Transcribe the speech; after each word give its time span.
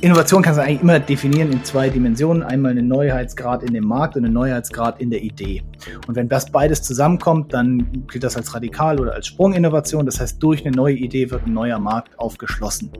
Innovation 0.00 0.42
kannst 0.42 0.60
du 0.60 0.62
eigentlich 0.62 0.82
immer 0.82 1.00
definieren 1.00 1.50
in 1.50 1.64
zwei 1.64 1.88
Dimensionen. 1.88 2.44
Einmal 2.44 2.70
einen 2.70 2.86
Neuheitsgrad 2.86 3.64
in 3.64 3.74
dem 3.74 3.84
Markt 3.84 4.14
und 4.14 4.24
einen 4.24 4.32
Neuheitsgrad 4.32 5.00
in 5.00 5.10
der 5.10 5.22
Idee. 5.22 5.64
Und 6.06 6.14
wenn 6.14 6.28
das 6.28 6.52
beides 6.52 6.82
zusammenkommt, 6.82 7.52
dann 7.52 8.06
gilt 8.06 8.22
das 8.22 8.36
als 8.36 8.54
Radikal 8.54 9.00
oder 9.00 9.14
als 9.14 9.26
Sprunginnovation. 9.26 10.06
Das 10.06 10.20
heißt, 10.20 10.40
durch 10.40 10.64
eine 10.64 10.76
neue 10.76 10.94
Idee 10.94 11.32
wird 11.32 11.46
ein 11.46 11.52
neuer 11.52 11.80
Markt 11.80 12.16
aufgeschlossen. 12.16 12.92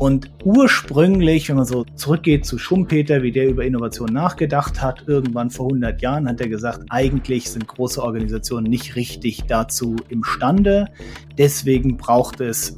Und 0.00 0.32
ursprünglich, 0.44 1.48
wenn 1.48 1.56
man 1.56 1.64
so 1.64 1.84
zurückgeht 1.94 2.44
zu 2.44 2.58
Schumpeter, 2.58 3.22
wie 3.22 3.30
der 3.30 3.48
über 3.48 3.64
Innovation 3.64 4.12
nachgedacht 4.12 4.82
hat, 4.82 5.04
irgendwann 5.06 5.50
vor 5.50 5.66
100 5.66 6.02
Jahren 6.02 6.28
hat 6.28 6.40
er 6.40 6.48
gesagt, 6.48 6.80
eigentlich 6.90 7.48
sind 7.52 7.68
große 7.68 8.02
Organisationen 8.02 8.68
nicht 8.68 8.96
richtig 8.96 9.44
dazu 9.44 9.94
imstande. 10.08 10.86
Deswegen 11.38 11.96
braucht 11.96 12.40
es 12.40 12.74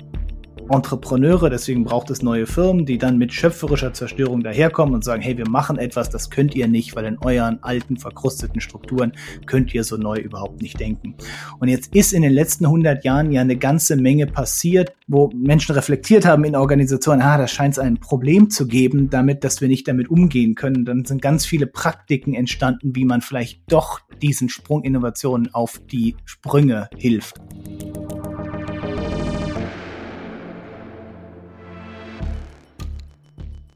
Entrepreneure, 0.70 1.50
deswegen 1.50 1.84
braucht 1.84 2.10
es 2.10 2.22
neue 2.22 2.46
Firmen, 2.46 2.86
die 2.86 2.98
dann 2.98 3.18
mit 3.18 3.32
schöpferischer 3.32 3.92
Zerstörung 3.92 4.42
daherkommen 4.42 4.94
und 4.94 5.04
sagen, 5.04 5.22
hey, 5.22 5.36
wir 5.36 5.48
machen 5.48 5.78
etwas, 5.78 6.10
das 6.10 6.30
könnt 6.30 6.54
ihr 6.54 6.68
nicht, 6.68 6.96
weil 6.96 7.04
in 7.04 7.18
euren 7.18 7.62
alten, 7.62 7.96
verkrusteten 7.96 8.60
Strukturen 8.60 9.12
könnt 9.46 9.74
ihr 9.74 9.84
so 9.84 9.96
neu 9.96 10.16
überhaupt 10.16 10.62
nicht 10.62 10.78
denken. 10.80 11.14
Und 11.58 11.68
jetzt 11.68 11.94
ist 11.94 12.12
in 12.12 12.22
den 12.22 12.32
letzten 12.32 12.66
100 12.66 13.04
Jahren 13.04 13.32
ja 13.32 13.40
eine 13.40 13.56
ganze 13.56 13.96
Menge 13.96 14.26
passiert, 14.26 14.92
wo 15.06 15.30
Menschen 15.34 15.74
reflektiert 15.74 16.26
haben 16.26 16.44
in 16.44 16.54
Organisationen, 16.56 17.22
ah, 17.22 17.38
da 17.38 17.48
scheint 17.48 17.74
es 17.74 17.78
ein 17.78 17.98
Problem 17.98 18.50
zu 18.50 18.66
geben, 18.66 19.10
damit, 19.10 19.44
dass 19.44 19.60
wir 19.60 19.68
nicht 19.68 19.88
damit 19.88 20.10
umgehen 20.10 20.54
können. 20.54 20.84
Dann 20.84 21.04
sind 21.04 21.22
ganz 21.22 21.46
viele 21.46 21.66
Praktiken 21.66 22.34
entstanden, 22.34 22.94
wie 22.94 23.04
man 23.04 23.20
vielleicht 23.20 23.60
doch 23.68 24.00
diesen 24.22 24.48
Sprung 24.48 24.84
Innovationen 24.84 25.54
auf 25.54 25.80
die 25.90 26.16
Sprünge 26.24 26.88
hilft. 26.96 27.40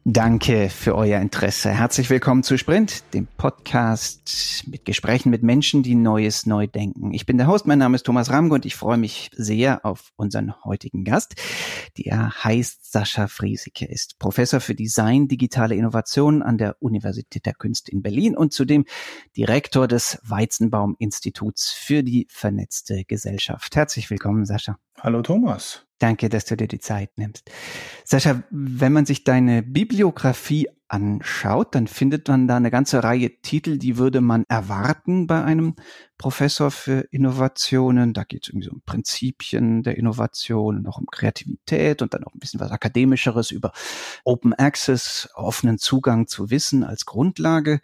Danke 0.05 0.69
für 0.69 0.95
euer 0.95 1.21
Interesse. 1.21 1.69
Herzlich 1.69 2.09
willkommen 2.09 2.43
zu 2.43 2.57
Sprint, 2.57 3.05
dem 3.13 3.25
Podcast 3.25 4.65
mit 4.67 4.83
Gesprächen 4.83 5.29
mit 5.29 5.43
Menschen, 5.43 5.81
die 5.81 5.95
Neues 5.95 6.45
neu 6.45 6.67
denken. 6.67 7.13
Ich 7.13 7.25
bin 7.25 7.37
der 7.37 7.47
Host, 7.47 7.65
mein 7.67 7.79
Name 7.79 7.95
ist 7.95 8.05
Thomas 8.05 8.29
Ramge 8.29 8.53
und 8.53 8.65
ich 8.65 8.75
freue 8.75 8.97
mich 8.97 9.29
sehr 9.33 9.85
auf 9.85 10.11
unseren 10.17 10.61
heutigen 10.65 11.05
Gast. 11.05 11.35
Der 11.97 12.43
heißt 12.43 12.91
Sascha 12.91 13.29
Friesike, 13.29 13.85
ist 13.85 14.19
Professor 14.19 14.59
für 14.59 14.75
Design, 14.75 15.29
digitale 15.29 15.75
Innovation 15.75 16.41
an 16.41 16.57
der 16.57 16.75
Universität 16.81 17.45
der 17.45 17.53
Künste 17.53 17.89
in 17.89 18.01
Berlin 18.01 18.35
und 18.35 18.51
zudem 18.51 18.83
Direktor 19.37 19.87
des 19.87 20.19
Weizenbaum 20.23 20.97
Instituts 20.99 21.71
für 21.71 22.03
die 22.03 22.27
vernetzte 22.29 23.05
Gesellschaft. 23.05 23.73
Herzlich 23.77 24.09
willkommen, 24.09 24.45
Sascha. 24.45 24.77
Hallo 24.99 25.21
Thomas. 25.21 25.85
Danke, 26.03 26.27
dass 26.27 26.43
du 26.43 26.57
dir 26.57 26.67
die 26.67 26.81
Zeit 26.81 27.17
nimmst. 27.17 27.49
Sascha, 28.03 28.43
wenn 28.49 28.91
man 28.91 29.05
sich 29.05 29.23
deine 29.23 29.63
Bibliografie 29.63 30.67
anschaut, 30.89 31.75
dann 31.75 31.87
findet 31.87 32.27
man 32.27 32.45
da 32.45 32.57
eine 32.57 32.71
ganze 32.71 33.05
Reihe 33.05 33.41
Titel, 33.41 33.77
die 33.77 33.97
würde 33.97 34.19
man 34.19 34.43
erwarten 34.49 35.27
bei 35.27 35.41
einem 35.41 35.77
Professor 36.17 36.71
für 36.71 37.07
Innovationen. 37.11 38.11
Da 38.11 38.25
geht 38.25 38.43
es 38.43 38.49
irgendwie 38.49 38.65
so 38.65 38.73
um 38.73 38.81
Prinzipien 38.85 39.81
der 39.81 39.97
Innovation 39.97 40.85
auch 40.87 40.97
um 40.97 41.05
Kreativität 41.05 42.01
und 42.01 42.13
dann 42.13 42.25
auch 42.25 42.33
ein 42.33 42.39
bisschen 42.39 42.59
was 42.59 42.71
Akademischeres 42.71 43.51
über 43.51 43.71
Open 44.25 44.53
Access, 44.53 45.29
offenen 45.35 45.77
Zugang 45.77 46.27
zu 46.27 46.49
Wissen 46.49 46.83
als 46.83 47.05
Grundlage 47.05 47.79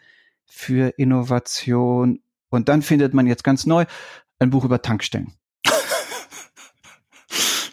für 0.45 0.89
Innovation. 0.97 2.19
Und 2.49 2.67
dann 2.67 2.81
findet 2.81 3.13
man 3.13 3.27
jetzt 3.27 3.45
ganz 3.45 3.65
neu 3.65 3.85
ein 4.39 4.49
Buch 4.49 4.65
über 4.65 4.81
Tankstellen. 4.81 5.38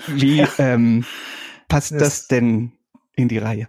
Wie 0.06 0.38
ja. 0.38 0.48
ähm, 0.58 1.04
passt 1.68 1.92
das, 1.92 2.00
das 2.00 2.28
denn 2.28 2.72
in 3.14 3.28
die 3.28 3.38
Reihe? 3.38 3.68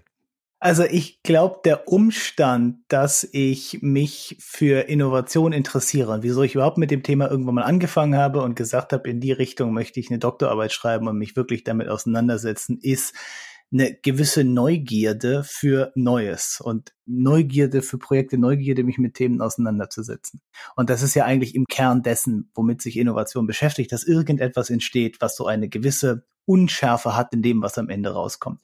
Also 0.59 0.83
ich 0.83 1.21
glaube, 1.21 1.59
der 1.65 1.87
Umstand, 1.87 2.77
dass 2.87 3.27
ich 3.31 3.79
mich 3.81 4.37
für 4.39 4.89
Innovation 4.89 5.53
interessiere 5.53 6.11
und 6.11 6.23
wieso 6.23 6.41
ich 6.41 6.55
überhaupt 6.55 6.79
mit 6.79 6.89
dem 6.89 7.03
Thema 7.03 7.29
irgendwann 7.29 7.55
mal 7.55 7.63
angefangen 7.63 8.17
habe 8.17 8.41
und 8.41 8.55
gesagt 8.55 8.91
habe, 8.91 9.07
in 9.07 9.19
die 9.19 9.31
Richtung 9.31 9.71
möchte 9.71 9.99
ich 9.99 10.09
eine 10.09 10.17
Doktorarbeit 10.17 10.71
schreiben 10.71 11.07
und 11.07 11.17
mich 11.19 11.35
wirklich 11.35 11.63
damit 11.63 11.89
auseinandersetzen, 11.89 12.79
ist 12.81 13.13
eine 13.71 13.93
gewisse 13.93 14.43
Neugierde 14.43 15.43
für 15.43 15.91
Neues 15.93 16.59
und 16.59 16.93
Neugierde 17.07 17.81
für 17.81 17.97
Projekte, 17.97 18.37
Neugierde, 18.37 18.83
mich 18.83 18.97
mit 18.97 19.15
Themen 19.15 19.41
auseinanderzusetzen. 19.41 20.41
Und 20.75 20.89
das 20.89 21.01
ist 21.01 21.15
ja 21.15 21.25
eigentlich 21.25 21.55
im 21.55 21.65
Kern 21.65 22.03
dessen, 22.03 22.51
womit 22.53 22.81
sich 22.81 22.97
Innovation 22.97 23.47
beschäftigt, 23.47 23.91
dass 23.91 24.03
irgendetwas 24.03 24.69
entsteht, 24.69 25.21
was 25.21 25.35
so 25.35 25.47
eine 25.47 25.69
gewisse 25.69 26.25
Unschärfe 26.47 27.15
hat 27.15 27.33
in 27.33 27.41
dem, 27.41 27.61
was 27.61 27.77
am 27.77 27.89
Ende 27.89 28.11
rauskommt. 28.11 28.61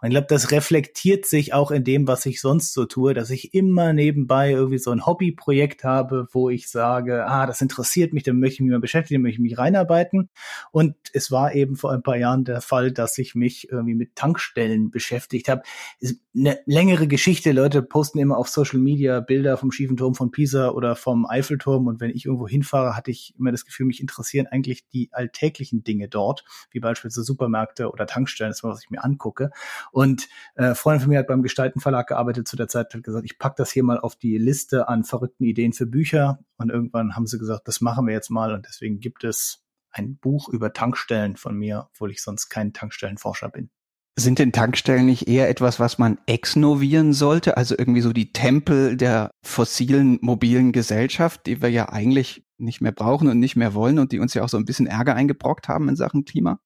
Und 0.00 0.08
ich 0.08 0.10
glaube, 0.10 0.26
das 0.28 0.50
reflektiert 0.52 1.26
sich 1.26 1.52
auch 1.52 1.70
in 1.70 1.84
dem, 1.84 2.08
was 2.08 2.24
ich 2.24 2.40
sonst 2.40 2.72
so 2.72 2.86
tue, 2.86 3.12
dass 3.12 3.28
ich 3.28 3.52
immer 3.52 3.92
nebenbei 3.92 4.52
irgendwie 4.52 4.78
so 4.78 4.90
ein 4.90 5.04
Hobbyprojekt 5.04 5.84
habe, 5.84 6.28
wo 6.32 6.48
ich 6.48 6.70
sage, 6.70 7.26
ah, 7.26 7.46
das 7.46 7.60
interessiert 7.60 8.14
mich, 8.14 8.22
dann 8.22 8.40
möchte 8.40 8.54
ich 8.54 8.60
mich 8.62 8.70
mal 8.70 8.80
beschäftigen, 8.80 9.20
möchte 9.20 9.34
ich 9.34 9.50
mich 9.50 9.58
reinarbeiten. 9.58 10.30
Und 10.72 10.96
es 11.12 11.30
war 11.30 11.54
eben 11.54 11.76
vor 11.76 11.92
ein 11.92 12.02
paar 12.02 12.16
Jahren 12.16 12.44
der 12.44 12.62
Fall, 12.62 12.90
dass 12.90 13.18
ich 13.18 13.34
mich 13.34 13.70
irgendwie 13.70 13.94
mit 13.94 14.16
Tankstellen 14.16 14.90
beschäftigt 14.90 15.50
habe. 15.50 15.60
Ist 16.00 16.18
eine 16.34 16.58
längere 16.64 17.06
Geschichte. 17.06 17.52
Leute 17.52 17.82
posten 17.88 18.18
immer 18.18 18.36
auf 18.36 18.48
Social 18.48 18.78
Media 18.78 19.20
Bilder 19.20 19.56
vom 19.56 19.72
schiefen 19.72 19.96
Turm 19.96 20.14
von 20.14 20.30
Pisa 20.30 20.70
oder 20.70 20.96
vom 20.96 21.26
Eiffelturm. 21.26 21.86
Und 21.86 22.00
wenn 22.00 22.10
ich 22.10 22.26
irgendwo 22.26 22.46
hinfahre, 22.46 22.96
hatte 22.96 23.10
ich 23.10 23.34
immer 23.38 23.52
das 23.52 23.64
Gefühl, 23.64 23.86
mich 23.86 24.00
interessieren 24.00 24.46
eigentlich 24.46 24.88
die 24.88 25.08
alltäglichen 25.12 25.84
Dinge 25.84 26.08
dort, 26.08 26.44
wie 26.70 26.80
beispielsweise 26.80 27.24
Supermärkte 27.24 27.90
oder 27.90 28.06
Tankstellen, 28.06 28.50
das 28.50 28.58
ist 28.58 28.64
was 28.64 28.82
ich 28.82 28.90
mir 28.90 29.04
angucke. 29.04 29.50
Und 29.92 30.28
äh, 30.54 30.74
Freundin 30.74 31.00
von 31.00 31.10
mir 31.10 31.18
hat 31.18 31.26
beim 31.26 31.42
Gestalten 31.42 31.80
Verlag 31.80 32.08
gearbeitet 32.08 32.48
zu 32.48 32.56
der 32.56 32.68
Zeit, 32.68 32.94
hat 32.94 33.02
gesagt, 33.02 33.24
ich 33.24 33.38
pack 33.38 33.56
das 33.56 33.70
hier 33.70 33.84
mal 33.84 33.98
auf 33.98 34.16
die 34.16 34.38
Liste 34.38 34.88
an 34.88 35.04
verrückten 35.04 35.44
Ideen 35.44 35.72
für 35.72 35.86
Bücher. 35.86 36.38
Und 36.58 36.70
irgendwann 36.70 37.16
haben 37.16 37.26
sie 37.26 37.38
gesagt, 37.38 37.68
das 37.68 37.80
machen 37.80 38.06
wir 38.06 38.14
jetzt 38.14 38.30
mal. 38.30 38.52
Und 38.52 38.66
deswegen 38.66 39.00
gibt 39.00 39.24
es 39.24 39.64
ein 39.90 40.16
Buch 40.16 40.48
über 40.48 40.72
Tankstellen 40.72 41.36
von 41.36 41.56
mir, 41.56 41.88
obwohl 41.92 42.10
ich 42.10 42.22
sonst 42.22 42.48
kein 42.48 42.72
Tankstellenforscher 42.72 43.48
bin. 43.48 43.70
Sind 44.18 44.38
denn 44.38 44.52
Tankstellen 44.52 45.04
nicht 45.04 45.28
eher 45.28 45.48
etwas, 45.50 45.78
was 45.78 45.98
man 45.98 46.18
exnovieren 46.26 47.12
sollte? 47.12 47.58
Also 47.58 47.74
irgendwie 47.76 48.00
so 48.00 48.14
die 48.14 48.32
Tempel 48.32 48.96
der 48.96 49.30
fossilen 49.42 50.18
mobilen 50.22 50.72
Gesellschaft, 50.72 51.44
die 51.44 51.60
wir 51.60 51.68
ja 51.68 51.90
eigentlich 51.90 52.46
nicht 52.56 52.80
mehr 52.80 52.92
brauchen 52.92 53.28
und 53.28 53.38
nicht 53.38 53.56
mehr 53.56 53.74
wollen 53.74 53.98
und 53.98 54.12
die 54.12 54.18
uns 54.18 54.32
ja 54.32 54.42
auch 54.42 54.48
so 54.48 54.56
ein 54.56 54.64
bisschen 54.64 54.86
Ärger 54.86 55.14
eingebrockt 55.14 55.68
haben 55.68 55.90
in 55.90 55.96
Sachen 55.96 56.24
Klima? 56.24 56.58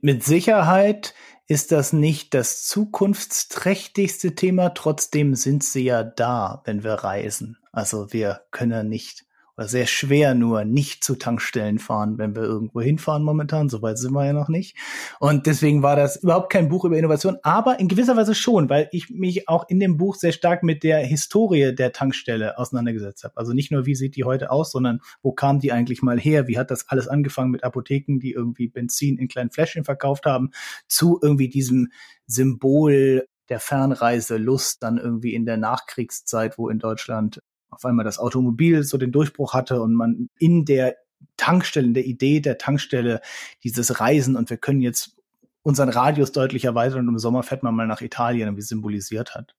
Mit 0.00 0.24
Sicherheit 0.24 1.14
ist 1.46 1.72
das 1.72 1.92
nicht 1.92 2.34
das 2.34 2.64
zukunftsträchtigste 2.64 4.34
Thema, 4.34 4.70
trotzdem 4.70 5.34
sind 5.34 5.64
sie 5.64 5.84
ja 5.84 6.02
da, 6.04 6.62
wenn 6.66 6.84
wir 6.84 6.94
reisen. 6.94 7.58
Also 7.72 8.12
wir 8.12 8.42
können 8.50 8.88
nicht 8.88 9.24
oder 9.58 9.66
sehr 9.66 9.86
schwer 9.86 10.34
nur 10.36 10.64
nicht 10.64 11.02
zu 11.02 11.16
Tankstellen 11.16 11.80
fahren, 11.80 12.16
wenn 12.16 12.36
wir 12.36 12.42
irgendwo 12.42 12.80
hinfahren 12.80 13.24
momentan. 13.24 13.68
Soweit 13.68 13.98
sind 13.98 14.12
wir 14.12 14.24
ja 14.24 14.32
noch 14.32 14.48
nicht. 14.48 14.76
Und 15.18 15.46
deswegen 15.46 15.82
war 15.82 15.96
das 15.96 16.22
überhaupt 16.22 16.52
kein 16.52 16.68
Buch 16.68 16.84
über 16.84 16.96
Innovation, 16.96 17.38
aber 17.42 17.80
in 17.80 17.88
gewisser 17.88 18.16
Weise 18.16 18.36
schon, 18.36 18.70
weil 18.70 18.88
ich 18.92 19.10
mich 19.10 19.48
auch 19.48 19.68
in 19.68 19.80
dem 19.80 19.96
Buch 19.96 20.14
sehr 20.14 20.30
stark 20.30 20.62
mit 20.62 20.84
der 20.84 21.00
Historie 21.00 21.74
der 21.74 21.90
Tankstelle 21.90 22.56
auseinandergesetzt 22.56 23.24
habe. 23.24 23.36
Also 23.36 23.52
nicht 23.52 23.72
nur, 23.72 23.84
wie 23.84 23.96
sieht 23.96 24.14
die 24.14 24.22
heute 24.22 24.52
aus, 24.52 24.70
sondern 24.70 25.00
wo 25.22 25.32
kam 25.32 25.58
die 25.58 25.72
eigentlich 25.72 26.02
mal 26.02 26.20
her? 26.20 26.46
Wie 26.46 26.56
hat 26.56 26.70
das 26.70 26.88
alles 26.88 27.08
angefangen 27.08 27.50
mit 27.50 27.64
Apotheken, 27.64 28.20
die 28.20 28.30
irgendwie 28.30 28.68
Benzin 28.68 29.18
in 29.18 29.26
kleinen 29.26 29.50
Fläschchen 29.50 29.82
verkauft 29.82 30.24
haben, 30.24 30.50
zu 30.86 31.18
irgendwie 31.20 31.48
diesem 31.48 31.90
Symbol 32.26 33.26
der 33.48 33.58
Fernreiselust 33.58 34.84
dann 34.84 34.98
irgendwie 34.98 35.34
in 35.34 35.46
der 35.46 35.56
Nachkriegszeit, 35.56 36.58
wo 36.58 36.68
in 36.68 36.78
Deutschland 36.78 37.40
auf 37.70 37.84
einmal 37.84 38.04
das 38.04 38.18
Automobil 38.18 38.82
so 38.82 38.98
den 38.98 39.12
Durchbruch 39.12 39.54
hatte 39.54 39.80
und 39.82 39.94
man 39.94 40.28
in 40.38 40.64
der 40.64 40.96
Tankstelle, 41.36 41.86
in 41.86 41.94
der 41.94 42.06
Idee 42.06 42.40
der 42.40 42.58
Tankstelle 42.58 43.20
dieses 43.64 44.00
Reisen 44.00 44.36
und 44.36 44.50
wir 44.50 44.56
können 44.56 44.80
jetzt 44.80 45.16
unseren 45.62 45.88
Radius 45.88 46.32
deutlich 46.32 46.64
erweitern 46.64 47.08
und 47.08 47.14
im 47.14 47.18
Sommer 47.18 47.42
fährt 47.42 47.62
man 47.62 47.74
mal 47.74 47.86
nach 47.86 48.00
Italien, 48.00 48.56
wie 48.56 48.62
symbolisiert 48.62 49.34
hat. 49.34 49.54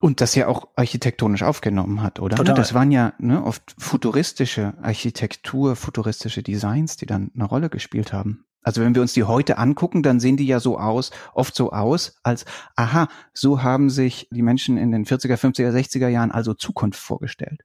Und 0.00 0.20
das 0.20 0.36
ja 0.36 0.46
auch 0.46 0.68
architektonisch 0.76 1.42
aufgenommen 1.42 2.02
hat, 2.02 2.20
oder? 2.20 2.36
Total. 2.36 2.54
Das 2.54 2.72
waren 2.72 2.92
ja 2.92 3.14
ne, 3.18 3.42
oft 3.42 3.74
futuristische 3.78 4.74
Architektur, 4.80 5.74
futuristische 5.74 6.44
Designs, 6.44 6.96
die 6.96 7.06
dann 7.06 7.32
eine 7.34 7.44
Rolle 7.44 7.68
gespielt 7.68 8.12
haben. 8.12 8.44
Also 8.68 8.82
wenn 8.82 8.94
wir 8.94 9.00
uns 9.00 9.14
die 9.14 9.24
heute 9.24 9.56
angucken, 9.56 10.02
dann 10.02 10.20
sehen 10.20 10.36
die 10.36 10.46
ja 10.46 10.60
so 10.60 10.76
aus, 10.78 11.10
oft 11.32 11.54
so 11.54 11.72
aus, 11.72 12.18
als, 12.22 12.44
aha, 12.76 13.08
so 13.32 13.62
haben 13.62 13.88
sich 13.88 14.28
die 14.30 14.42
Menschen 14.42 14.76
in 14.76 14.92
den 14.92 15.06
40er, 15.06 15.36
50er, 15.38 15.70
60er 15.70 16.08
Jahren 16.08 16.30
also 16.30 16.52
Zukunft 16.52 17.00
vorgestellt. 17.00 17.62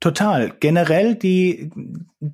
Total. 0.00 0.52
Generell 0.58 1.14
die, 1.14 1.70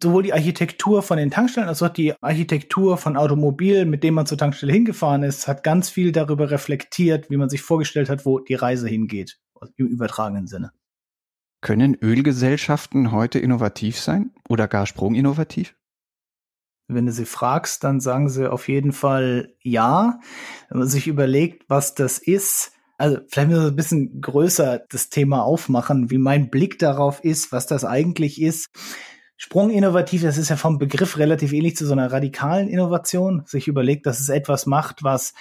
sowohl 0.03 0.23
die 0.23 0.33
Architektur 0.33 1.03
von 1.03 1.19
den 1.19 1.31
Tankstellen 1.31 1.69
als 1.69 1.83
auch 1.83 1.91
die 1.91 2.15
Architektur 2.23 2.97
von 2.97 3.19
Automobilen, 3.19 3.91
mit 3.91 4.03
dem 4.03 4.15
man 4.15 4.25
zur 4.25 4.39
Tankstelle 4.39 4.73
hingefahren 4.73 5.23
ist, 5.23 5.47
hat 5.47 5.63
ganz 5.63 5.91
viel 5.91 6.11
darüber 6.11 6.51
reflektiert, 6.51 7.29
wie 7.29 7.37
man 7.37 7.51
sich 7.51 7.61
vorgestellt 7.61 8.09
hat, 8.09 8.25
wo 8.25 8.39
die 8.39 8.55
Reise 8.55 8.89
hingeht, 8.89 9.39
im 9.77 9.87
übertragenen 9.87 10.47
Sinne. 10.47 10.73
Können 11.61 11.95
Ölgesellschaften 12.01 13.13
heute 13.13 13.39
innovativ 13.39 14.01
sein 14.01 14.31
oder 14.49 14.67
gar 14.67 14.87
sprunginnovativ? 14.87 15.75
Wenn 16.89 17.07
du 17.07 17.13
sie 17.13 17.27
fragst, 17.27 17.85
dann 17.85 18.01
sagen 18.01 18.29
sie 18.29 18.51
auf 18.51 18.69
jeden 18.69 18.93
Fall 18.93 19.55
ja. 19.63 20.21
Wenn 20.71 20.79
man 20.79 20.89
sich 20.89 21.07
überlegt, 21.07 21.65
was 21.69 21.95
das 21.95 22.19
ist, 22.19 22.73
Also 23.01 23.19
vielleicht 23.29 23.49
müssen 23.51 23.63
wir 23.63 23.69
ein 23.71 23.77
bisschen 23.77 24.21
größer 24.21 24.81
das 24.91 25.09
Thema 25.09 25.45
aufmachen, 25.45 26.11
wie 26.11 26.19
mein 26.19 26.51
Blick 26.51 26.79
darauf 26.81 27.23
ist, 27.23 27.53
was 27.53 27.67
das 27.67 27.85
eigentlich 27.85 28.41
ist. 28.43 28.69
Sprung 29.37 29.71
innovativ, 29.71 30.23
das 30.23 30.37
ist 30.37 30.49
ja 30.49 30.57
vom 30.57 30.79
Begriff 30.79 31.17
relativ 31.17 31.53
ähnlich 31.53 31.77
zu 31.77 31.87
so 31.87 31.93
einer 31.93 32.11
radikalen 32.11 32.69
Innovation. 32.69 33.45
Sich 33.47 33.69
überlegt, 33.69 34.07
dass 34.07 34.19
es 34.19 34.29
etwas 34.31 34.67
macht, 34.67 35.05
was 35.05 35.33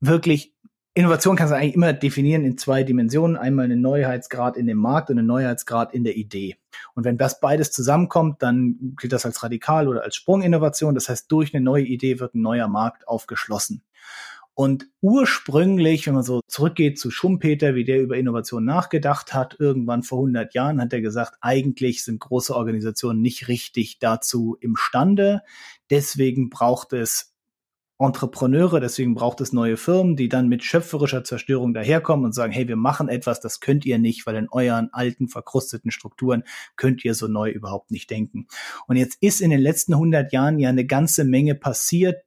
wirklich 0.00 0.53
Innovation 0.96 1.34
kannst 1.34 1.50
du 1.50 1.56
eigentlich 1.56 1.74
immer 1.74 1.92
definieren 1.92 2.44
in 2.44 2.56
zwei 2.56 2.84
Dimensionen. 2.84 3.36
Einmal 3.36 3.64
einen 3.64 3.80
Neuheitsgrad 3.80 4.56
in 4.56 4.68
dem 4.68 4.78
Markt 4.78 5.10
und 5.10 5.18
einen 5.18 5.26
Neuheitsgrad 5.26 5.92
in 5.92 6.04
der 6.04 6.16
Idee. 6.16 6.56
Und 6.94 7.04
wenn 7.04 7.18
das 7.18 7.40
beides 7.40 7.72
zusammenkommt, 7.72 8.42
dann 8.42 8.94
gilt 9.00 9.12
das 9.12 9.26
als 9.26 9.42
radikal 9.42 9.88
oder 9.88 10.04
als 10.04 10.14
Sprunginnovation. 10.14 10.94
Das 10.94 11.08
heißt, 11.08 11.30
durch 11.32 11.52
eine 11.52 11.64
neue 11.64 11.82
Idee 11.82 12.20
wird 12.20 12.36
ein 12.36 12.42
neuer 12.42 12.68
Markt 12.68 13.08
aufgeschlossen. 13.08 13.82
Und 14.56 14.86
ursprünglich, 15.00 16.06
wenn 16.06 16.14
man 16.14 16.22
so 16.22 16.40
zurückgeht 16.46 17.00
zu 17.00 17.10
Schumpeter, 17.10 17.74
wie 17.74 17.84
der 17.84 18.00
über 18.00 18.16
Innovation 18.16 18.64
nachgedacht 18.64 19.34
hat, 19.34 19.56
irgendwann 19.58 20.04
vor 20.04 20.18
100 20.18 20.54
Jahren 20.54 20.80
hat 20.80 20.92
er 20.92 21.00
gesagt, 21.00 21.34
eigentlich 21.40 22.04
sind 22.04 22.20
große 22.20 22.54
Organisationen 22.54 23.20
nicht 23.20 23.48
richtig 23.48 23.98
dazu 23.98 24.56
imstande. 24.60 25.42
Deswegen 25.90 26.50
braucht 26.50 26.92
es 26.92 27.33
Entrepreneure, 27.98 28.80
deswegen 28.80 29.14
braucht 29.14 29.40
es 29.40 29.52
neue 29.52 29.76
Firmen, 29.76 30.16
die 30.16 30.28
dann 30.28 30.48
mit 30.48 30.64
schöpferischer 30.64 31.22
Zerstörung 31.22 31.74
daherkommen 31.74 32.24
und 32.24 32.34
sagen, 32.34 32.52
hey, 32.52 32.66
wir 32.66 32.76
machen 32.76 33.08
etwas, 33.08 33.40
das 33.40 33.60
könnt 33.60 33.86
ihr 33.86 33.98
nicht, 33.98 34.26
weil 34.26 34.34
in 34.34 34.48
euren 34.50 34.88
alten, 34.92 35.28
verkrusteten 35.28 35.92
Strukturen 35.92 36.42
könnt 36.76 37.04
ihr 37.04 37.14
so 37.14 37.28
neu 37.28 37.50
überhaupt 37.50 37.92
nicht 37.92 38.10
denken. 38.10 38.48
Und 38.88 38.96
jetzt 38.96 39.18
ist 39.20 39.40
in 39.40 39.50
den 39.50 39.60
letzten 39.60 39.94
100 39.94 40.32
Jahren 40.32 40.58
ja 40.58 40.70
eine 40.70 40.86
ganze 40.86 41.24
Menge 41.24 41.54
passiert, 41.54 42.24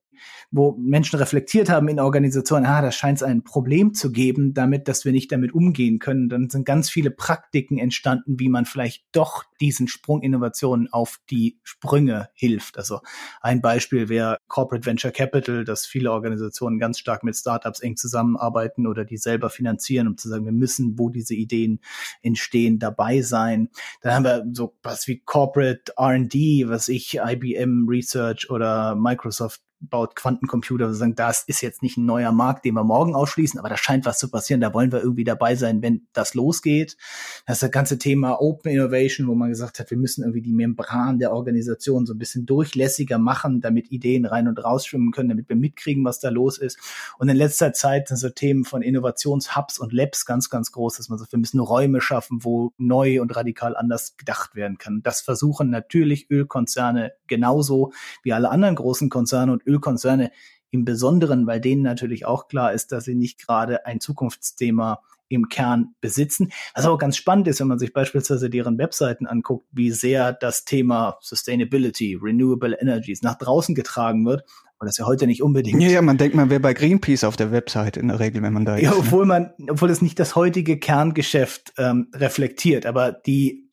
wo 0.51 0.75
Menschen 0.77 1.19
reflektiert 1.19 1.69
haben 1.69 1.87
in 1.87 1.99
Organisationen, 1.99 2.65
ah, 2.65 2.81
da 2.81 2.91
scheint 2.91 3.17
es 3.17 3.23
ein 3.23 3.43
Problem 3.43 3.93
zu 3.93 4.11
geben, 4.11 4.53
damit, 4.53 4.87
dass 4.87 5.05
wir 5.05 5.11
nicht 5.11 5.31
damit 5.31 5.53
umgehen 5.53 5.99
können. 5.99 6.29
Dann 6.29 6.49
sind 6.49 6.65
ganz 6.65 6.89
viele 6.89 7.11
Praktiken 7.11 7.77
entstanden, 7.77 8.39
wie 8.39 8.49
man 8.49 8.65
vielleicht 8.65 9.05
doch 9.11 9.43
diesen 9.59 9.87
Sprung 9.87 10.21
Innovationen 10.21 10.91
auf 10.91 11.19
die 11.29 11.59
Sprünge 11.63 12.29
hilft. 12.33 12.77
Also 12.77 12.99
ein 13.41 13.61
Beispiel 13.61 14.09
wäre 14.09 14.37
Corporate 14.47 14.85
Venture 14.85 15.11
Capital, 15.11 15.63
dass 15.63 15.85
viele 15.85 16.11
Organisationen 16.11 16.79
ganz 16.79 16.99
stark 16.99 17.23
mit 17.23 17.35
Startups 17.35 17.79
eng 17.79 17.95
zusammenarbeiten 17.95 18.87
oder 18.87 19.05
die 19.05 19.17
selber 19.17 19.49
finanzieren, 19.49 20.07
um 20.07 20.17
zu 20.17 20.29
sagen, 20.29 20.45
wir 20.45 20.51
müssen, 20.51 20.97
wo 20.97 21.09
diese 21.09 21.33
Ideen 21.33 21.79
entstehen, 22.21 22.79
dabei 22.79 23.21
sein. 23.21 23.69
Dann 24.01 24.13
haben 24.13 24.25
wir 24.25 24.45
so 24.53 24.75
was 24.83 25.07
wie 25.07 25.19
Corporate 25.19 25.93
R&D, 25.97 26.65
was 26.67 26.87
ich 26.89 27.19
IBM 27.23 27.87
Research 27.87 28.49
oder 28.49 28.95
Microsoft 28.95 29.61
baut 29.79 30.15
Quantencomputer, 30.15 30.87
wir 30.87 30.93
sagen, 30.93 31.15
das 31.15 31.43
ist 31.43 31.61
jetzt 31.61 31.83
nicht 31.83 31.97
ein 31.97 32.05
neuer 32.05 32.31
Markt, 32.31 32.65
den 32.65 32.73
wir 32.73 32.83
morgen 32.83 33.15
ausschließen, 33.15 33.59
aber 33.59 33.69
da 33.69 33.77
scheint 33.77 34.05
was 34.05 34.19
zu 34.19 34.29
passieren, 34.29 34.61
da 34.61 34.73
wollen 34.73 34.91
wir 34.91 35.01
irgendwie 35.01 35.23
dabei 35.23 35.55
sein, 35.55 35.81
wenn 35.81 36.07
das 36.13 36.33
losgeht. 36.33 36.97
Das 37.45 37.57
ist 37.57 37.63
das 37.63 37.71
ganze 37.71 37.97
Thema 37.97 38.41
Open 38.41 38.71
Innovation, 38.71 39.27
wo 39.27 39.35
man 39.35 39.49
gesagt 39.49 39.79
hat, 39.79 39.91
wir 39.91 39.97
müssen 39.97 40.23
irgendwie 40.23 40.41
die 40.41 40.53
Membran 40.53 41.19
der 41.19 41.31
Organisation 41.31 42.05
so 42.05 42.13
ein 42.13 42.17
bisschen 42.17 42.45
durchlässiger 42.45 43.17
machen, 43.19 43.61
damit 43.61 43.91
Ideen 43.91 44.25
rein 44.25 44.47
und 44.47 44.63
raus 44.63 44.85
schwimmen 44.85 45.11
können, 45.11 45.29
damit 45.29 45.49
wir 45.49 45.55
mitkriegen, 45.55 46.03
was 46.03 46.19
da 46.19 46.29
los 46.29 46.57
ist. 46.57 46.79
Und 47.19 47.29
in 47.29 47.37
letzter 47.37 47.73
Zeit 47.73 48.07
sind 48.07 48.17
so 48.17 48.29
Themen 48.29 48.65
von 48.65 48.81
Innovationshubs 48.81 49.79
und 49.79 49.93
Labs 49.93 50.25
ganz, 50.25 50.49
ganz 50.49 50.71
groß, 50.71 50.97
dass 50.97 51.09
man 51.09 51.19
sagt, 51.19 51.31
wir 51.31 51.39
müssen 51.39 51.59
Räume 51.59 52.01
schaffen, 52.01 52.39
wo 52.43 52.73
neu 52.77 53.21
und 53.21 53.35
radikal 53.35 53.75
anders 53.75 54.17
gedacht 54.17 54.55
werden 54.55 54.77
kann. 54.77 55.01
Das 55.03 55.21
versuchen 55.21 55.69
natürlich 55.69 56.29
Ölkonzerne 56.31 57.13
genauso 57.27 57.91
wie 58.23 58.33
alle 58.33 58.49
anderen 58.49 58.75
großen 58.75 59.09
Konzerne 59.09 59.51
und 59.51 59.66
Ölkonzerne 59.67 60.31
im 60.71 60.85
Besonderen, 60.85 61.47
weil 61.47 61.61
denen 61.61 61.81
natürlich 61.81 62.25
auch 62.25 62.47
klar 62.47 62.73
ist, 62.73 62.91
dass 62.91 63.05
sie 63.05 63.15
nicht 63.15 63.39
gerade 63.45 63.85
ein 63.85 63.99
Zukunftsthema 63.99 65.01
im 65.29 65.49
Kern 65.49 65.95
besitzen. 66.01 66.51
Was 66.73 66.85
aber 66.85 66.97
ganz 66.97 67.17
spannend 67.17 67.47
ist, 67.47 67.59
wenn 67.59 67.67
man 67.67 67.79
sich 67.79 67.93
beispielsweise 67.93 68.49
deren 68.49 68.77
Webseiten 68.77 69.27
anguckt, 69.27 69.67
wie 69.71 69.91
sehr 69.91 70.33
das 70.33 70.65
Thema 70.65 71.17
Sustainability, 71.21 72.17
Renewable 72.21 72.77
Energies 72.79 73.21
nach 73.21 73.37
draußen 73.37 73.75
getragen 73.75 74.25
wird. 74.25 74.43
Und 74.79 74.85
das 74.85 74.97
ja 74.97 75.05
heute 75.05 75.25
nicht 75.25 75.41
unbedingt. 75.41 75.81
Ja, 75.81 75.89
ja, 75.89 76.01
man 76.03 76.19
denkt, 76.19 76.35
man 76.35 76.51
wäre 76.51 76.59
bei 76.59 76.73
Greenpeace 76.73 77.23
auf 77.23 77.35
der 77.35 77.51
Website 77.51 77.97
in 77.97 78.09
der 78.09 78.19
Regel, 78.19 78.43
wenn 78.43 78.53
man 78.53 78.63
da 78.63 78.75
ist. 78.75 78.83
Ja, 78.83 78.93
obwohl 78.95 79.25
man, 79.25 79.51
obwohl 79.69 79.89
es 79.89 80.03
nicht 80.03 80.19
das 80.19 80.35
heutige 80.35 80.77
Kerngeschäft 80.77 81.73
ähm, 81.77 82.09
reflektiert, 82.13 82.85
aber 82.85 83.11
die 83.11 83.66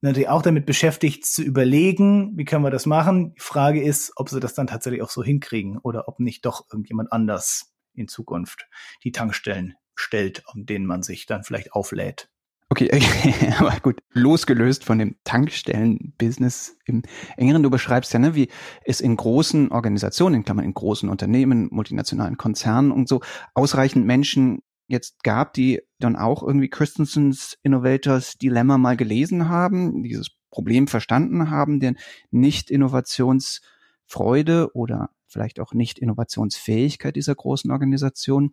natürlich 0.00 0.28
auch 0.28 0.42
damit 0.42 0.66
beschäftigt 0.66 1.26
zu 1.26 1.42
überlegen, 1.42 2.36
wie 2.36 2.44
können 2.44 2.64
wir 2.64 2.70
das 2.70 2.86
machen. 2.86 3.34
Die 3.34 3.40
Frage 3.40 3.82
ist, 3.82 4.12
ob 4.16 4.28
sie 4.28 4.40
das 4.40 4.54
dann 4.54 4.66
tatsächlich 4.66 5.02
auch 5.02 5.10
so 5.10 5.22
hinkriegen 5.22 5.78
oder 5.78 6.08
ob 6.08 6.20
nicht 6.20 6.44
doch 6.44 6.66
irgendjemand 6.70 7.12
anders 7.12 7.72
in 7.94 8.08
Zukunft 8.08 8.66
die 9.04 9.12
Tankstellen 9.12 9.74
stellt, 9.94 10.44
um 10.52 10.66
denen 10.66 10.86
man 10.86 11.02
sich 11.02 11.26
dann 11.26 11.42
vielleicht 11.42 11.72
auflädt. 11.72 12.30
Okay, 12.70 12.90
okay, 12.92 13.52
aber 13.58 13.74
gut, 13.80 14.00
losgelöst 14.12 14.84
von 14.84 14.98
dem 14.98 15.16
Tankstellen-Business 15.24 16.76
im 16.84 17.02
engeren, 17.36 17.62
du 17.62 17.70
beschreibst 17.70 18.12
ja, 18.12 18.18
ne, 18.18 18.34
wie 18.34 18.48
es 18.84 19.00
in 19.00 19.16
großen 19.16 19.72
Organisationen, 19.72 20.36
in 20.36 20.44
Klammern 20.44 20.66
in 20.66 20.74
großen 20.74 21.08
Unternehmen, 21.08 21.68
multinationalen 21.70 22.36
Konzernen 22.36 22.92
und 22.92 23.08
so 23.08 23.22
ausreichend 23.54 24.04
Menschen 24.04 24.60
jetzt 24.88 25.22
gab, 25.22 25.52
die 25.52 25.82
dann 26.00 26.16
auch 26.16 26.42
irgendwie 26.42 26.70
Christensens 26.70 27.58
Innovators 27.62 28.38
Dilemma 28.38 28.78
mal 28.78 28.96
gelesen 28.96 29.48
haben, 29.48 30.02
dieses 30.02 30.30
Problem 30.50 30.88
verstanden 30.88 31.50
haben, 31.50 31.78
denn 31.78 31.98
nicht 32.30 32.70
Innovationsfreude 32.70 34.74
oder 34.74 35.10
vielleicht 35.26 35.60
auch 35.60 35.74
nicht 35.74 35.98
Innovationsfähigkeit 35.98 37.16
dieser 37.16 37.34
großen 37.34 37.70
Organisation 37.70 38.52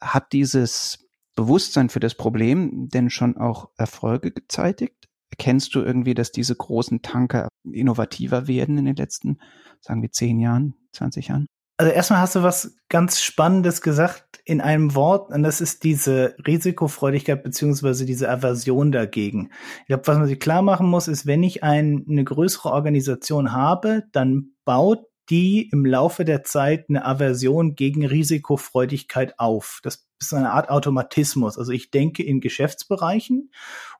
hat 0.00 0.32
dieses 0.32 1.06
Bewusstsein 1.36 1.90
für 1.90 2.00
das 2.00 2.14
Problem 2.14 2.88
denn 2.88 3.10
schon 3.10 3.36
auch 3.36 3.70
Erfolge 3.76 4.32
gezeitigt? 4.32 5.08
Erkennst 5.30 5.74
du 5.74 5.80
irgendwie, 5.80 6.14
dass 6.14 6.32
diese 6.32 6.54
großen 6.54 7.02
Tanker 7.02 7.48
innovativer 7.64 8.48
werden 8.48 8.78
in 8.78 8.86
den 8.86 8.96
letzten, 8.96 9.38
sagen 9.80 10.02
wir, 10.02 10.10
zehn 10.10 10.38
Jahren, 10.38 10.74
20 10.92 11.28
Jahren? 11.28 11.46
Also 11.78 11.92
erstmal 11.92 12.20
hast 12.20 12.34
du 12.34 12.42
was 12.42 12.76
ganz 12.88 13.20
Spannendes 13.20 13.82
gesagt 13.82 14.25
in 14.46 14.60
einem 14.60 14.94
Wort, 14.94 15.32
und 15.32 15.42
das 15.42 15.60
ist 15.60 15.82
diese 15.82 16.36
Risikofreudigkeit 16.46 17.42
beziehungsweise 17.42 18.06
diese 18.06 18.30
Aversion 18.30 18.92
dagegen. 18.92 19.50
Ich 19.80 19.86
glaube, 19.88 20.06
was 20.06 20.18
man 20.18 20.28
sich 20.28 20.38
klar 20.38 20.62
machen 20.62 20.86
muss, 20.86 21.08
ist, 21.08 21.26
wenn 21.26 21.42
ich 21.42 21.64
ein, 21.64 22.06
eine 22.08 22.22
größere 22.22 22.70
Organisation 22.70 23.52
habe, 23.52 24.04
dann 24.12 24.52
baut 24.64 25.00
die 25.28 25.68
im 25.72 25.84
Laufe 25.84 26.24
der 26.24 26.44
Zeit 26.44 26.86
eine 26.88 27.04
Aversion 27.04 27.74
gegen 27.74 28.06
Risikofreudigkeit 28.06 29.38
auf. 29.40 29.80
Das 29.82 30.05
ist 30.18 30.32
eine 30.32 30.52
Art 30.52 30.70
Automatismus. 30.70 31.58
Also 31.58 31.72
ich 31.72 31.90
denke 31.90 32.22
in 32.22 32.40
Geschäftsbereichen 32.40 33.50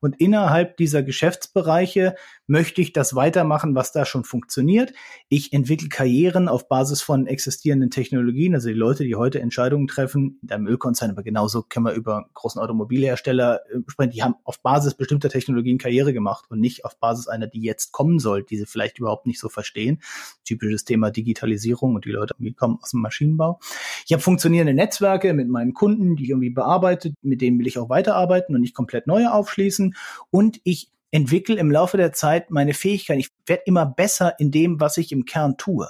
und 0.01 0.19
innerhalb 0.21 0.77
dieser 0.77 1.03
Geschäftsbereiche 1.03 2.15
möchte 2.47 2.81
ich 2.81 2.93
das 2.93 3.15
weitermachen, 3.15 3.75
was 3.75 3.93
da 3.93 4.05
schon 4.05 4.25
funktioniert. 4.25 4.93
Ich 5.29 5.53
entwickle 5.53 5.89
Karrieren 5.89 6.49
auf 6.49 6.69
Basis 6.69 7.03
von 7.03 7.27
existierenden 7.27 7.91
Technologien. 7.91 8.55
Also 8.55 8.69
die 8.69 8.75
Leute, 8.75 9.05
die 9.05 9.17
heute 9.17 9.41
Entscheidungen 9.41 9.89
treffen, 9.89 10.39
in 10.43 10.51
einem 10.51 10.67
Ölkonzern, 10.67 11.11
aber 11.11 11.23
genauso 11.23 11.63
können 11.63 11.87
wir 11.87 11.93
über 11.93 12.27
großen 12.35 12.61
Automobilhersteller 12.61 13.61
äh, 13.71 13.79
sprechen, 13.89 14.13
die 14.13 14.23
haben 14.23 14.37
auf 14.45 14.63
Basis 14.63 14.95
bestimmter 14.95 15.29
Technologien 15.29 15.79
Karriere 15.79 16.13
gemacht 16.13 16.47
und 16.49 16.61
nicht 16.61 16.85
auf 16.85 16.99
Basis 16.99 17.29
einer, 17.29 17.47
die 17.47 17.61
jetzt 17.61 17.93
kommen 17.93 18.19
soll, 18.19 18.43
die 18.43 18.57
sie 18.57 18.67
vielleicht 18.67 18.99
überhaupt 18.99 19.27
nicht 19.27 19.41
so 19.41 19.49
verstehen. 19.49 20.01
Typisches 20.45 20.85
Thema 20.85 21.11
Digitalisierung 21.11 21.95
und 21.95 22.05
die 22.05 22.11
Leute 22.11 22.35
die 22.39 22.53
kommen 22.53 22.79
aus 22.81 22.93
dem 22.93 23.01
Maschinenbau. 23.01 23.59
Ich 24.07 24.13
habe 24.13 24.23
funktionierende 24.23 24.75
Netzwerke 24.75 25.35
mit 25.35 25.49
meinen 25.49 25.75
Kunden 25.75 26.06
Kunden, 26.07 26.17
die 26.17 26.25
ich 26.25 26.31
irgendwie 26.31 26.51
bearbeitet, 26.51 27.15
mit 27.23 27.41
denen 27.41 27.59
will 27.59 27.67
ich 27.67 27.79
auch 27.79 27.89
weiterarbeiten 27.89 28.55
und 28.55 28.61
nicht 28.61 28.75
komplett 28.75 29.07
neue 29.07 29.33
aufschließen. 29.33 29.95
Und 30.31 30.61
ich 30.65 30.91
entwickle 31.11 31.57
im 31.57 31.71
Laufe 31.71 31.97
der 31.97 32.13
Zeit 32.13 32.51
meine 32.51 32.75
Fähigkeiten. 32.75 33.21
Ich 33.21 33.31
werde 33.47 33.63
immer 33.67 33.87
besser 33.87 34.39
in 34.39 34.51
dem, 34.51 34.81
was 34.81 34.97
ich 34.97 35.13
im 35.13 35.25
Kern 35.25 35.57
tue. 35.57 35.89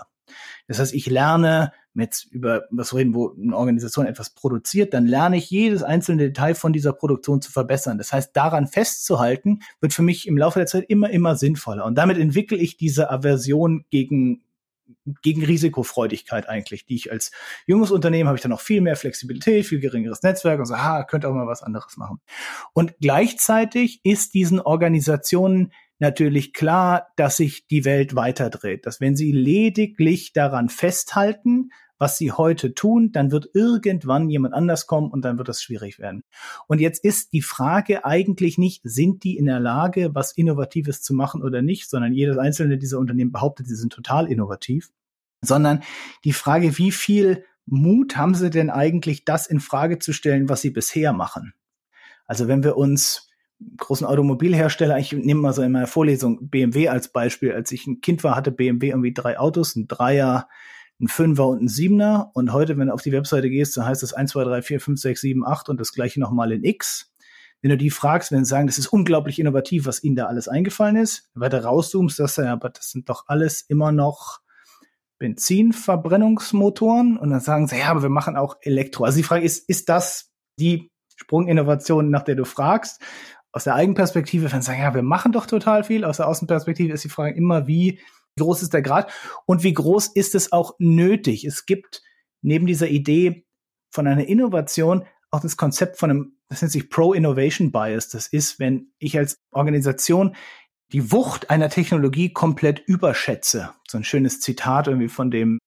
Das 0.68 0.78
heißt, 0.78 0.94
ich 0.94 1.06
lerne 1.06 1.73
mit 1.94 2.26
über 2.30 2.64
was 2.70 2.94
reden, 2.94 3.14
wo 3.14 3.32
eine 3.32 3.56
Organisation 3.56 4.06
etwas 4.06 4.30
produziert, 4.30 4.92
dann 4.92 5.06
lerne 5.06 5.38
ich 5.38 5.49
jedes 5.49 5.82
einzelne 5.82 6.25
Detail 6.25 6.54
von 6.54 6.75
dieser 6.75 6.92
Produktion 6.92 7.40
zu 7.40 7.50
verbessern. 7.50 7.96
Das 7.96 8.12
heißt, 8.12 8.37
daran 8.37 8.66
festzuhalten, 8.66 9.61
wird 9.80 9.94
für 9.94 10.02
mich 10.02 10.26
im 10.26 10.37
Laufe 10.37 10.58
der 10.58 10.66
Zeit 10.66 10.85
immer, 10.88 11.08
immer 11.08 11.37
sinnvoller. 11.37 11.87
Und 11.87 11.96
damit 11.96 12.18
entwickle 12.18 12.58
ich 12.58 12.76
diese 12.76 13.11
Aversion 13.11 13.87
gegen 13.90 14.42
gegen 15.22 15.44
Risikofreudigkeit 15.44 16.48
eigentlich, 16.48 16.86
die 16.86 16.96
ich 16.96 17.10
als 17.12 17.32
junges 17.66 17.90
Unternehmen 17.90 18.28
habe 18.28 18.36
ich 18.36 18.42
dann 18.42 18.50
noch 18.50 18.60
viel 18.60 18.80
mehr 18.80 18.96
Flexibilität, 18.96 19.66
viel 19.66 19.80
geringeres 19.80 20.22
Netzwerk 20.22 20.58
und 20.58 20.66
so, 20.66 20.74
ah, 20.74 21.04
könnte 21.04 21.28
auch 21.28 21.34
mal 21.34 21.46
was 21.46 21.62
anderes 21.62 21.96
machen. 21.96 22.20
Und 22.72 22.94
gleichzeitig 23.00 24.00
ist 24.04 24.34
diesen 24.34 24.60
Organisationen 24.60 25.72
natürlich 25.98 26.52
klar, 26.52 27.08
dass 27.16 27.38
sich 27.38 27.66
die 27.66 27.84
Welt 27.84 28.14
weiterdreht, 28.14 28.86
dass 28.86 29.00
wenn 29.00 29.16
sie 29.16 29.32
lediglich 29.32 30.32
daran 30.32 30.68
festhalten, 30.68 31.70
was 31.98 32.18
sie 32.18 32.32
heute 32.32 32.74
tun, 32.74 33.12
dann 33.12 33.30
wird 33.30 33.48
irgendwann 33.54 34.28
jemand 34.28 34.54
anders 34.54 34.86
kommen 34.86 35.10
und 35.10 35.24
dann 35.24 35.38
wird 35.38 35.48
das 35.48 35.62
schwierig 35.62 35.98
werden. 35.98 36.24
Und 36.66 36.80
jetzt 36.80 37.02
ist 37.02 37.32
die 37.32 37.42
Frage 37.42 38.04
eigentlich 38.04 38.58
nicht, 38.58 38.82
sind 38.84 39.24
die 39.24 39.36
in 39.36 39.46
der 39.46 39.60
Lage, 39.60 40.14
was 40.14 40.32
Innovatives 40.32 41.02
zu 41.02 41.14
machen 41.14 41.42
oder 41.42 41.62
nicht, 41.62 41.88
sondern 41.88 42.12
jedes 42.12 42.38
einzelne 42.38 42.78
dieser 42.78 42.98
Unternehmen 42.98 43.32
behauptet, 43.32 43.66
sie 43.66 43.76
sind 43.76 43.92
total 43.92 44.30
innovativ, 44.30 44.90
sondern 45.42 45.82
die 46.24 46.32
Frage, 46.32 46.76
wie 46.78 46.92
viel 46.92 47.44
Mut 47.66 48.16
haben 48.16 48.34
sie 48.34 48.50
denn 48.50 48.70
eigentlich, 48.70 49.24
das 49.24 49.46
in 49.46 49.60
Frage 49.60 49.98
zu 49.98 50.12
stellen, 50.12 50.48
was 50.48 50.60
sie 50.60 50.70
bisher 50.70 51.12
machen? 51.12 51.54
Also 52.26 52.48
wenn 52.48 52.62
wir 52.62 52.76
uns 52.76 53.28
großen 53.78 54.06
Automobilhersteller, 54.06 54.98
ich 54.98 55.12
nehme 55.12 55.40
mal 55.40 55.52
so 55.52 55.62
in 55.62 55.72
meiner 55.72 55.86
Vorlesung 55.86 56.50
BMW 56.50 56.88
als 56.88 57.08
Beispiel, 57.08 57.52
als 57.52 57.72
ich 57.72 57.86
ein 57.86 58.00
Kind 58.00 58.22
war, 58.22 58.36
hatte 58.36 58.52
BMW 58.52 58.90
irgendwie 58.90 59.14
drei 59.14 59.38
Autos, 59.38 59.76
ein 59.76 59.88
Dreier, 59.88 60.48
ein 61.00 61.08
Fünfer 61.08 61.46
und 61.46 61.62
ein 61.62 61.68
Siebener. 61.68 62.30
Und 62.34 62.52
heute, 62.52 62.78
wenn 62.78 62.88
du 62.88 62.94
auf 62.94 63.02
die 63.02 63.12
Webseite 63.12 63.50
gehst, 63.50 63.76
dann 63.76 63.86
heißt 63.86 64.02
es 64.02 64.12
1, 64.12 64.30
2, 64.32 64.44
3, 64.44 64.62
4, 64.62 64.80
5, 64.80 65.00
6, 65.00 65.20
7, 65.20 65.46
8 65.46 65.68
und 65.68 65.80
das 65.80 65.92
gleiche 65.92 66.20
nochmal 66.20 66.52
in 66.52 66.64
X. 66.64 67.12
Wenn 67.62 67.70
du 67.70 67.76
die 67.76 67.90
fragst, 67.90 68.32
wenn 68.32 68.44
sie 68.44 68.50
sagen, 68.50 68.66
das 68.66 68.78
ist 68.78 68.88
unglaublich 68.88 69.38
innovativ, 69.38 69.86
was 69.86 70.04
ihnen 70.04 70.16
da 70.16 70.26
alles 70.26 70.48
eingefallen 70.48 70.96
ist, 70.96 71.30
weiter 71.34 71.64
rauszoomst, 71.64 72.18
das 72.18 72.36
ja, 72.36 72.52
aber 72.52 72.70
das 72.70 72.90
sind 72.90 73.08
doch 73.08 73.24
alles 73.26 73.62
immer 73.62 73.92
noch 73.92 74.40
Benzinverbrennungsmotoren 75.18 77.16
und 77.16 77.30
dann 77.30 77.40
sagen 77.40 77.66
sie, 77.66 77.78
ja, 77.78 77.88
aber 77.88 78.02
wir 78.02 78.10
machen 78.10 78.36
auch 78.36 78.56
Elektro. 78.60 79.04
Also 79.04 79.16
die 79.16 79.22
Frage 79.22 79.44
ist, 79.44 79.68
ist 79.68 79.88
das 79.88 80.30
die 80.58 80.90
Sprunginnovation, 81.16 82.10
nach 82.10 82.22
der 82.22 82.34
du 82.34 82.44
fragst? 82.44 83.00
Aus 83.52 83.64
der 83.64 83.74
Eigenperspektive, 83.74 84.52
wenn 84.52 84.60
sie 84.60 84.66
sagen, 84.66 84.82
ja, 84.82 84.94
wir 84.94 85.02
machen 85.02 85.32
doch 85.32 85.46
total 85.46 85.82
viel. 85.84 86.04
Aus 86.04 86.18
der 86.18 86.28
Außenperspektive 86.28 86.92
ist 86.92 87.04
die 87.04 87.08
Frage 87.08 87.34
immer, 87.34 87.66
wie 87.66 88.00
groß 88.38 88.62
ist 88.62 88.74
der 88.74 88.82
Grad 88.82 89.10
und 89.46 89.62
wie 89.62 89.74
groß 89.74 90.08
ist 90.08 90.34
es 90.34 90.52
auch 90.52 90.74
nötig? 90.78 91.44
Es 91.44 91.66
gibt 91.66 92.02
neben 92.42 92.66
dieser 92.66 92.88
Idee 92.88 93.46
von 93.90 94.06
einer 94.06 94.26
Innovation 94.26 95.06
auch 95.30 95.40
das 95.40 95.56
Konzept 95.56 95.98
von 95.98 96.10
einem, 96.10 96.38
das 96.48 96.62
nennt 96.62 96.72
sich 96.72 96.88
Pro-Innovation 96.90 97.72
Bias. 97.72 98.08
Das 98.08 98.26
ist, 98.28 98.60
wenn 98.60 98.92
ich 98.98 99.18
als 99.18 99.38
Organisation 99.50 100.36
die 100.92 101.10
Wucht 101.10 101.50
einer 101.50 101.68
Technologie 101.68 102.32
komplett 102.32 102.80
überschätze. 102.86 103.70
So 103.88 103.98
ein 103.98 104.04
schönes 104.04 104.40
Zitat 104.40 104.86
irgendwie 104.86 105.08
von 105.08 105.30
dem 105.30 105.58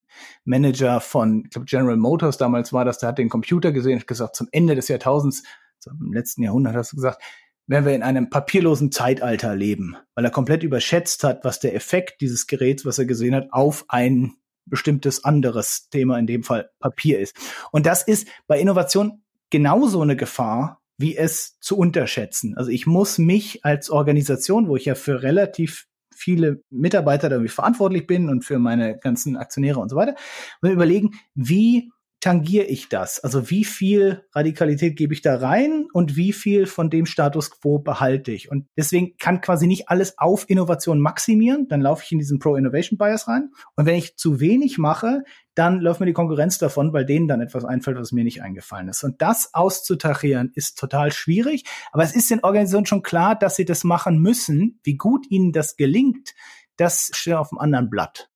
Manager 0.45 1.01
von, 1.01 1.43
ich 1.45 1.51
glaube, 1.51 1.65
General 1.65 1.97
Motors 1.97 2.38
damals 2.38 2.71
war 2.71 2.85
das, 2.85 2.99
der 2.99 3.09
hat 3.09 3.17
den 3.17 3.29
Computer 3.29 3.71
gesehen 3.71 3.99
und 3.99 4.07
gesagt, 4.07 4.35
zum 4.35 4.47
Ende 4.51 4.75
des 4.75 4.88
Jahrtausends, 4.88 5.43
so 5.79 5.91
im 5.91 6.13
letzten 6.13 6.43
Jahrhundert 6.43 6.75
hast 6.75 6.93
du 6.93 6.97
gesagt, 6.97 7.21
werden 7.69 7.85
wir 7.85 7.93
in 7.93 8.03
einem 8.03 8.31
papierlosen 8.31 8.91
Zeitalter 8.91 9.55
leben, 9.55 9.95
weil 10.15 10.25
er 10.25 10.31
komplett 10.31 10.63
überschätzt 10.63 11.23
hat, 11.23 11.43
was 11.43 11.59
der 11.59 11.75
Effekt 11.75 12.19
dieses 12.19 12.47
Geräts, 12.47 12.83
was 12.83 12.97
er 12.97 13.05
gesehen 13.05 13.35
hat, 13.35 13.53
auf 13.53 13.85
ein 13.89 14.33
bestimmtes 14.65 15.23
anderes 15.23 15.88
Thema, 15.89 16.17
in 16.17 16.25
dem 16.25 16.43
Fall 16.43 16.71
Papier 16.79 17.19
ist. 17.19 17.35
Und 17.71 17.85
das 17.85 18.01
ist 18.01 18.27
bei 18.47 18.59
Innovation 18.59 19.21
genauso 19.51 20.01
eine 20.01 20.15
Gefahr, 20.15 20.81
wie 20.97 21.15
es 21.15 21.59
zu 21.59 21.77
unterschätzen. 21.77 22.57
Also 22.57 22.71
ich 22.71 22.88
muss 22.88 23.19
mich 23.19 23.63
als 23.63 23.91
Organisation, 23.91 24.67
wo 24.67 24.75
ich 24.75 24.85
ja 24.85 24.95
für 24.95 25.21
relativ 25.21 25.85
viele 26.13 26.63
Mitarbeiter 26.71 27.29
irgendwie 27.29 27.49
verantwortlich 27.49 28.07
bin 28.07 28.29
und 28.29 28.43
für 28.43 28.57
meine 28.57 28.97
ganzen 28.97 29.38
Aktionäre 29.38 29.79
und 29.79 29.89
so 29.89 29.95
weiter, 29.95 30.15
überlegen, 30.61 31.11
wie 31.35 31.91
tangiere 32.19 32.65
ich 32.65 32.89
das? 32.89 33.19
Also 33.19 33.49
wie 33.49 33.63
viel 33.63 34.25
Radikalität 34.33 34.97
gebe 34.97 35.13
ich 35.13 35.21
da 35.21 35.38
rein 35.38 35.88
und 35.93 36.15
wie 36.15 36.33
viel 36.33 36.65
von 36.65 36.89
dem 36.89 37.05
Status 37.05 37.51
quo 37.51 37.79
behalte 37.79 38.31
ich? 38.31 38.51
Und 38.51 38.67
deswegen 38.77 39.15
kann 39.17 39.41
quasi 39.41 39.67
nicht 39.67 39.89
alles 39.89 40.17
auf 40.17 40.49
Innovation 40.49 40.99
maximieren. 40.99 41.67
Dann 41.69 41.81
laufe 41.81 42.03
ich 42.03 42.11
in 42.11 42.19
diesen 42.19 42.39
Pro-Innovation 42.39 42.97
Bias 42.97 43.27
rein. 43.27 43.51
Und 43.75 43.85
wenn 43.85 43.95
ich 43.95 44.17
zu 44.17 44.39
wenig 44.39 44.77
mache, 44.77 45.23
dann 45.55 45.79
läuft 45.79 45.99
mir 45.99 46.05
die 46.05 46.13
Konkurrenz 46.13 46.57
davon, 46.57 46.93
weil 46.93 47.05
denen 47.05 47.27
dann 47.27 47.41
etwas 47.41 47.65
einfällt, 47.65 47.97
was 47.97 48.11
mir 48.11 48.23
nicht 48.23 48.41
eingefallen 48.41 48.89
ist. 48.89 49.03
Und 49.03 49.21
das 49.21 49.53
auszutarieren 49.53 50.51
ist 50.55 50.77
total 50.77 51.11
schwierig. 51.11 51.63
Aber 51.91 52.03
es 52.03 52.15
ist 52.15 52.29
den 52.29 52.43
Organisationen 52.43 52.85
schon 52.85 53.03
klar, 53.03 53.35
dass 53.35 53.55
sie 53.55 53.65
das 53.65 53.83
machen 53.83 54.19
müssen. 54.19 54.79
Wie 54.83 54.95
gut 54.95 55.25
ihnen 55.29 55.51
das 55.51 55.77
gelingt, 55.77 56.33
das 56.75 57.11
steht 57.13 57.33
auf 57.35 57.51
einem 57.51 57.59
anderen 57.59 57.89
Blatt. 57.89 58.29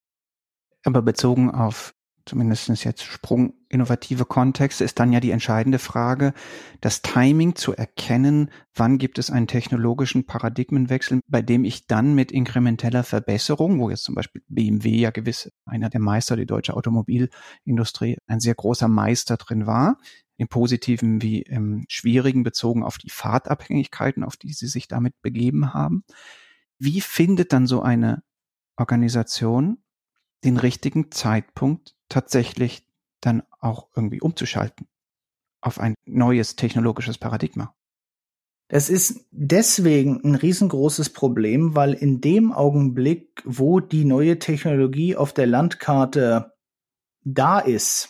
Aber 0.85 1.01
bezogen 1.01 1.49
auf 1.49 1.93
zumindest 2.25 2.69
jetzt 2.83 3.03
Sprung 3.03 3.53
innovative 3.69 4.25
Kontexte, 4.25 4.83
ist 4.83 4.99
dann 4.99 5.11
ja 5.11 5.19
die 5.19 5.31
entscheidende 5.31 5.79
Frage, 5.79 6.33
das 6.79 7.01
Timing 7.01 7.55
zu 7.55 7.73
erkennen, 7.73 8.49
wann 8.73 8.97
gibt 8.97 9.19
es 9.19 9.29
einen 9.29 9.47
technologischen 9.47 10.25
Paradigmenwechsel, 10.25 11.19
bei 11.27 11.41
dem 11.41 11.65
ich 11.65 11.87
dann 11.87 12.15
mit 12.15 12.31
inkrementeller 12.31 13.03
Verbesserung, 13.03 13.79
wo 13.79 13.89
jetzt 13.89 14.03
zum 14.03 14.15
Beispiel 14.15 14.41
BMW 14.47 14.97
ja 14.97 15.11
gewiss 15.11 15.51
einer 15.65 15.89
der 15.89 15.99
Meister, 15.99 16.35
die 16.35 16.45
deutsche 16.45 16.75
Automobilindustrie, 16.75 18.17
ein 18.27 18.39
sehr 18.39 18.55
großer 18.55 18.87
Meister 18.87 19.37
drin 19.37 19.65
war, 19.65 19.97
im 20.37 20.47
positiven 20.47 21.21
wie 21.21 21.41
im 21.41 21.85
schwierigen 21.89 22.43
bezogen 22.43 22.83
auf 22.83 22.97
die 22.97 23.09
Fahrtabhängigkeiten, 23.09 24.23
auf 24.23 24.37
die 24.37 24.53
sie 24.53 24.67
sich 24.67 24.87
damit 24.87 25.13
begeben 25.21 25.73
haben. 25.73 26.03
Wie 26.79 27.01
findet 27.01 27.53
dann 27.53 27.67
so 27.67 27.81
eine 27.81 28.23
Organisation 28.75 29.83
den 30.43 30.57
richtigen 30.57 31.11
Zeitpunkt 31.11 31.95
tatsächlich 32.09 32.85
dann 33.21 33.43
auch 33.59 33.87
irgendwie 33.95 34.21
umzuschalten 34.21 34.87
auf 35.61 35.79
ein 35.79 35.95
neues 36.05 36.55
technologisches 36.55 37.17
Paradigma. 37.17 37.73
Es 38.67 38.89
ist 38.89 39.25
deswegen 39.31 40.21
ein 40.23 40.35
riesengroßes 40.35 41.11
Problem, 41.11 41.75
weil 41.75 41.93
in 41.93 42.21
dem 42.21 42.51
Augenblick, 42.51 43.41
wo 43.45 43.79
die 43.79 44.05
neue 44.05 44.39
Technologie 44.39 45.15
auf 45.15 45.33
der 45.33 45.47
Landkarte 45.47 46.53
da 47.23 47.59
ist, 47.59 48.09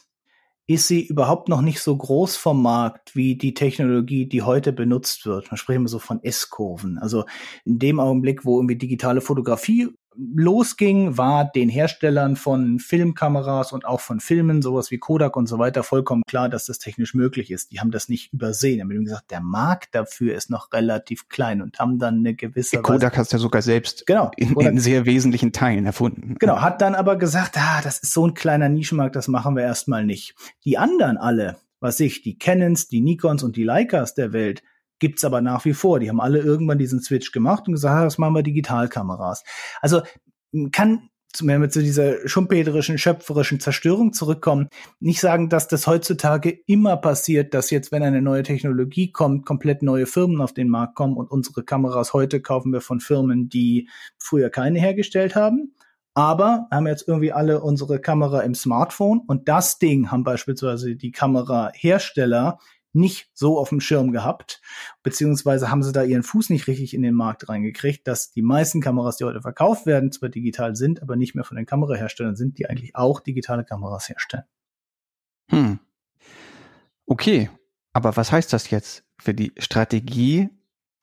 ist 0.65 0.87
sie 0.87 1.05
überhaupt 1.05 1.49
noch 1.49 1.61
nicht 1.61 1.81
so 1.81 1.95
groß 1.95 2.37
vom 2.37 2.61
Markt 2.61 3.15
wie 3.15 3.35
die 3.35 3.53
Technologie, 3.53 4.27
die 4.27 4.43
heute 4.43 4.71
benutzt 4.71 5.25
wird. 5.25 5.51
Man 5.51 5.57
spricht 5.57 5.75
immer 5.75 5.89
so 5.89 5.99
von 5.99 6.23
S-Kurven. 6.23 6.97
Also 6.97 7.25
in 7.65 7.79
dem 7.79 7.99
Augenblick, 7.99 8.45
wo 8.45 8.57
irgendwie 8.57 8.77
digitale 8.77 9.19
Fotografie 9.19 9.89
losging, 10.17 11.17
war 11.17 11.45
den 11.45 11.69
Herstellern 11.69 12.35
von 12.35 12.79
Filmkameras 12.79 13.71
und 13.71 13.85
auch 13.85 13.99
von 13.99 14.19
Filmen, 14.19 14.61
sowas 14.61 14.91
wie 14.91 14.97
Kodak 14.97 15.35
und 15.35 15.47
so 15.47 15.59
weiter, 15.59 15.83
vollkommen 15.83 16.23
klar, 16.27 16.49
dass 16.49 16.65
das 16.65 16.79
technisch 16.79 17.13
möglich 17.13 17.51
ist. 17.51 17.71
Die 17.71 17.79
haben 17.79 17.91
das 17.91 18.09
nicht 18.09 18.33
übersehen. 18.33 18.75
Die 18.75 18.81
haben 18.95 19.05
gesagt, 19.05 19.31
der 19.31 19.41
Markt 19.41 19.95
dafür 19.95 20.35
ist 20.35 20.49
noch 20.49 20.71
relativ 20.73 21.29
klein 21.29 21.61
und 21.61 21.79
haben 21.79 21.99
dann 21.99 22.19
eine 22.19 22.33
gewisse. 22.35 22.81
Kodak 22.81 23.17
hast 23.17 23.33
ja 23.33 23.39
sogar 23.39 23.61
selbst 23.61 24.05
genau, 24.05 24.31
in, 24.37 24.53
in, 24.59 24.79
sehr 24.79 25.05
wesentlichen 25.05 25.51
Teilen 25.51 25.85
erfunden. 25.85 26.35
Genau, 26.39 26.61
hat 26.61 26.81
dann 26.81 26.95
aber 26.95 27.17
gesagt, 27.17 27.57
ah, 27.57 27.81
das 27.83 27.99
ist 27.99 28.13
so 28.13 28.27
ein 28.27 28.33
kleiner 28.33 28.69
Nischenmarkt, 28.69 29.15
das 29.15 29.27
machen 29.27 29.55
wir 29.55 29.63
erstmal 29.63 30.05
nicht. 30.05 30.35
Die 30.65 30.77
anderen 30.77 31.17
alle, 31.17 31.57
was 31.79 31.99
ich, 31.99 32.21
die 32.21 32.37
Canons, 32.37 32.87
die 32.87 33.01
Nikons 33.01 33.43
und 33.43 33.55
die 33.55 33.63
Leicas 33.63 34.15
der 34.15 34.33
Welt, 34.33 34.63
gibt's 35.03 35.25
aber 35.25 35.41
nach 35.41 35.65
wie 35.65 35.73
vor. 35.73 35.99
Die 35.99 36.07
haben 36.07 36.21
alle 36.21 36.39
irgendwann 36.39 36.77
diesen 36.77 37.01
Switch 37.01 37.33
gemacht 37.33 37.67
und 37.67 37.73
gesagt, 37.73 38.05
das 38.05 38.17
machen 38.17 38.35
wir 38.35 38.41
Digitalkameras. 38.41 39.43
Also 39.81 40.01
kann 40.71 41.09
wenn 41.41 41.61
wir 41.61 41.69
zu 41.69 41.81
dieser 41.81 42.25
schumpeterischen, 42.29 42.97
schöpferischen 42.97 43.59
Zerstörung 43.59 44.13
zurückkommen, 44.13 44.69
nicht 45.01 45.19
sagen, 45.19 45.49
dass 45.49 45.67
das 45.67 45.87
heutzutage 45.87 46.51
immer 46.67 46.95
passiert, 46.95 47.53
dass 47.53 47.69
jetzt, 47.71 47.91
wenn 47.91 48.03
eine 48.03 48.21
neue 48.21 48.43
Technologie 48.43 49.11
kommt, 49.11 49.45
komplett 49.45 49.81
neue 49.81 50.05
Firmen 50.05 50.39
auf 50.39 50.53
den 50.53 50.69
Markt 50.69 50.95
kommen 50.95 51.17
und 51.17 51.31
unsere 51.31 51.63
Kameras 51.63 52.13
heute 52.13 52.39
kaufen 52.39 52.71
wir 52.71 52.81
von 52.81 52.99
Firmen, 52.99 53.49
die 53.49 53.89
früher 54.19 54.51
keine 54.51 54.79
hergestellt 54.79 55.35
haben. 55.35 55.73
Aber 56.13 56.67
haben 56.71 56.87
jetzt 56.87 57.07
irgendwie 57.07 57.33
alle 57.33 57.61
unsere 57.61 57.99
Kamera 57.99 58.41
im 58.41 58.53
Smartphone 58.53 59.19
und 59.25 59.49
das 59.49 59.79
Ding 59.79 60.11
haben 60.11 60.23
beispielsweise 60.23 60.95
die 60.95 61.11
Kamerahersteller 61.11 62.59
nicht 62.93 63.29
so 63.33 63.59
auf 63.59 63.69
dem 63.69 63.79
Schirm 63.79 64.11
gehabt, 64.11 64.61
beziehungsweise 65.01 65.69
haben 65.69 65.83
sie 65.83 65.91
da 65.91 66.03
ihren 66.03 66.23
Fuß 66.23 66.49
nicht 66.49 66.67
richtig 66.67 66.93
in 66.93 67.01
den 67.01 67.15
Markt 67.15 67.49
reingekriegt, 67.49 68.07
dass 68.07 68.31
die 68.31 68.41
meisten 68.41 68.81
Kameras, 68.81 69.17
die 69.17 69.25
heute 69.25 69.41
verkauft 69.41 69.85
werden, 69.85 70.11
zwar 70.11 70.29
digital 70.29 70.75
sind, 70.75 71.01
aber 71.01 71.15
nicht 71.15 71.35
mehr 71.35 71.43
von 71.43 71.57
den 71.57 71.65
Kameraherstellern 71.65 72.35
sind, 72.35 72.57
die 72.57 72.69
eigentlich 72.69 72.95
auch 72.95 73.19
digitale 73.19 73.65
Kameras 73.65 74.09
herstellen. 74.09 74.45
Hm. 75.49 75.79
Okay, 77.05 77.49
aber 77.91 78.15
was 78.15 78.31
heißt 78.31 78.53
das 78.53 78.69
jetzt 78.69 79.03
für 79.19 79.33
die 79.33 79.51
Strategie? 79.57 80.49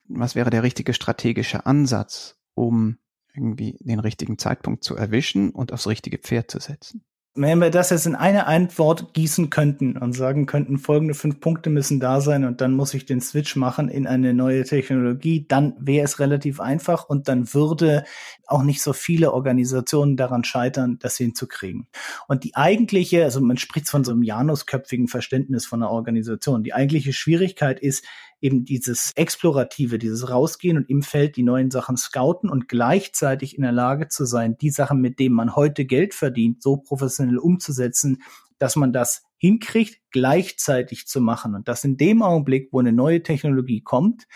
Was 0.07 0.35
wäre 0.35 0.49
der 0.49 0.63
richtige 0.63 0.93
strategische 0.93 1.65
Ansatz, 1.65 2.37
um 2.53 2.97
irgendwie 3.33 3.77
den 3.79 3.99
richtigen 3.99 4.37
Zeitpunkt 4.37 4.83
zu 4.83 4.95
erwischen 4.95 5.51
und 5.51 5.71
aufs 5.71 5.87
richtige 5.87 6.17
Pferd 6.17 6.51
zu 6.51 6.59
setzen? 6.59 7.03
Wenn 7.33 7.59
wir 7.59 7.69
das 7.69 7.91
jetzt 7.91 8.07
in 8.07 8.15
eine 8.15 8.45
Antwort 8.45 9.13
gießen 9.13 9.49
könnten 9.49 9.97
und 9.97 10.11
sagen 10.11 10.47
könnten, 10.47 10.77
folgende 10.77 11.13
fünf 11.13 11.39
Punkte 11.39 11.69
müssen 11.69 12.01
da 12.01 12.19
sein 12.19 12.43
und 12.43 12.59
dann 12.59 12.73
muss 12.73 12.93
ich 12.93 13.05
den 13.05 13.21
Switch 13.21 13.55
machen 13.55 13.87
in 13.87 14.05
eine 14.05 14.33
neue 14.33 14.65
Technologie, 14.65 15.45
dann 15.47 15.73
wäre 15.79 16.03
es 16.03 16.19
relativ 16.19 16.59
einfach 16.59 17.05
und 17.07 17.29
dann 17.29 17.53
würde 17.53 18.03
auch 18.47 18.63
nicht 18.63 18.81
so 18.81 18.91
viele 18.91 19.31
Organisationen 19.31 20.17
daran 20.17 20.43
scheitern, 20.43 20.99
das 20.99 21.15
hinzukriegen. 21.15 21.87
Und 22.27 22.43
die 22.43 22.57
eigentliche, 22.57 23.23
also 23.23 23.39
man 23.39 23.55
spricht 23.55 23.87
von 23.87 24.03
so 24.03 24.11
einem 24.11 24.23
janusköpfigen 24.23 25.07
Verständnis 25.07 25.65
von 25.65 25.81
einer 25.81 25.91
Organisation, 25.91 26.63
die 26.63 26.73
eigentliche 26.73 27.13
Schwierigkeit 27.13 27.79
ist, 27.79 28.03
eben 28.41 28.65
dieses 28.65 29.11
Explorative, 29.15 29.99
dieses 29.99 30.29
Rausgehen 30.29 30.77
und 30.77 30.89
im 30.89 31.03
Feld 31.03 31.35
die 31.35 31.43
neuen 31.43 31.71
Sachen 31.71 31.95
scouten 31.95 32.49
und 32.49 32.67
gleichzeitig 32.67 33.55
in 33.55 33.61
der 33.61 33.71
Lage 33.71 34.07
zu 34.07 34.25
sein, 34.25 34.57
die 34.57 34.71
Sachen, 34.71 34.99
mit 34.99 35.19
denen 35.19 35.35
man 35.35 35.55
heute 35.55 35.85
Geld 35.85 36.13
verdient, 36.13 36.61
so 36.61 36.77
professionell 36.77 37.37
umzusetzen, 37.37 38.23
dass 38.57 38.75
man 38.75 38.93
das 38.93 39.23
hinkriegt, 39.37 40.01
gleichzeitig 40.11 41.07
zu 41.07 41.21
machen. 41.21 41.55
Und 41.55 41.67
dass 41.67 41.83
in 41.83 41.97
dem 41.97 42.21
Augenblick, 42.21 42.69
wo 42.71 42.79
eine 42.79 42.93
neue 42.93 43.23
Technologie 43.23 43.81
kommt, 43.81 44.27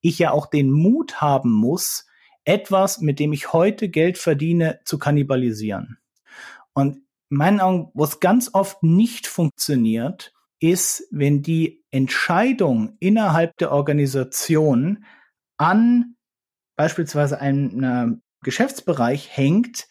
ich 0.00 0.18
ja 0.18 0.30
auch 0.30 0.46
den 0.46 0.70
Mut 0.70 1.20
haben 1.20 1.52
muss, 1.52 2.06
etwas, 2.44 3.00
mit 3.00 3.18
dem 3.18 3.32
ich 3.32 3.52
heute 3.52 3.88
Geld 3.88 4.18
verdiene, 4.18 4.80
zu 4.84 4.98
kannibalisieren. 4.98 5.98
Und 6.72 7.02
in 7.28 7.38
meinen 7.38 7.60
Augen, 7.60 7.90
wo 7.92 8.04
es 8.04 8.20
ganz 8.20 8.50
oft 8.54 8.82
nicht 8.82 9.26
funktioniert, 9.26 10.32
ist, 10.60 11.06
wenn 11.10 11.42
die 11.42 11.84
Entscheidung 11.90 12.96
innerhalb 13.00 13.56
der 13.58 13.72
Organisation 13.72 15.04
an 15.58 16.16
beispielsweise 16.76 17.40
einem 17.40 18.22
Geschäftsbereich 18.42 19.36
hängt, 19.36 19.86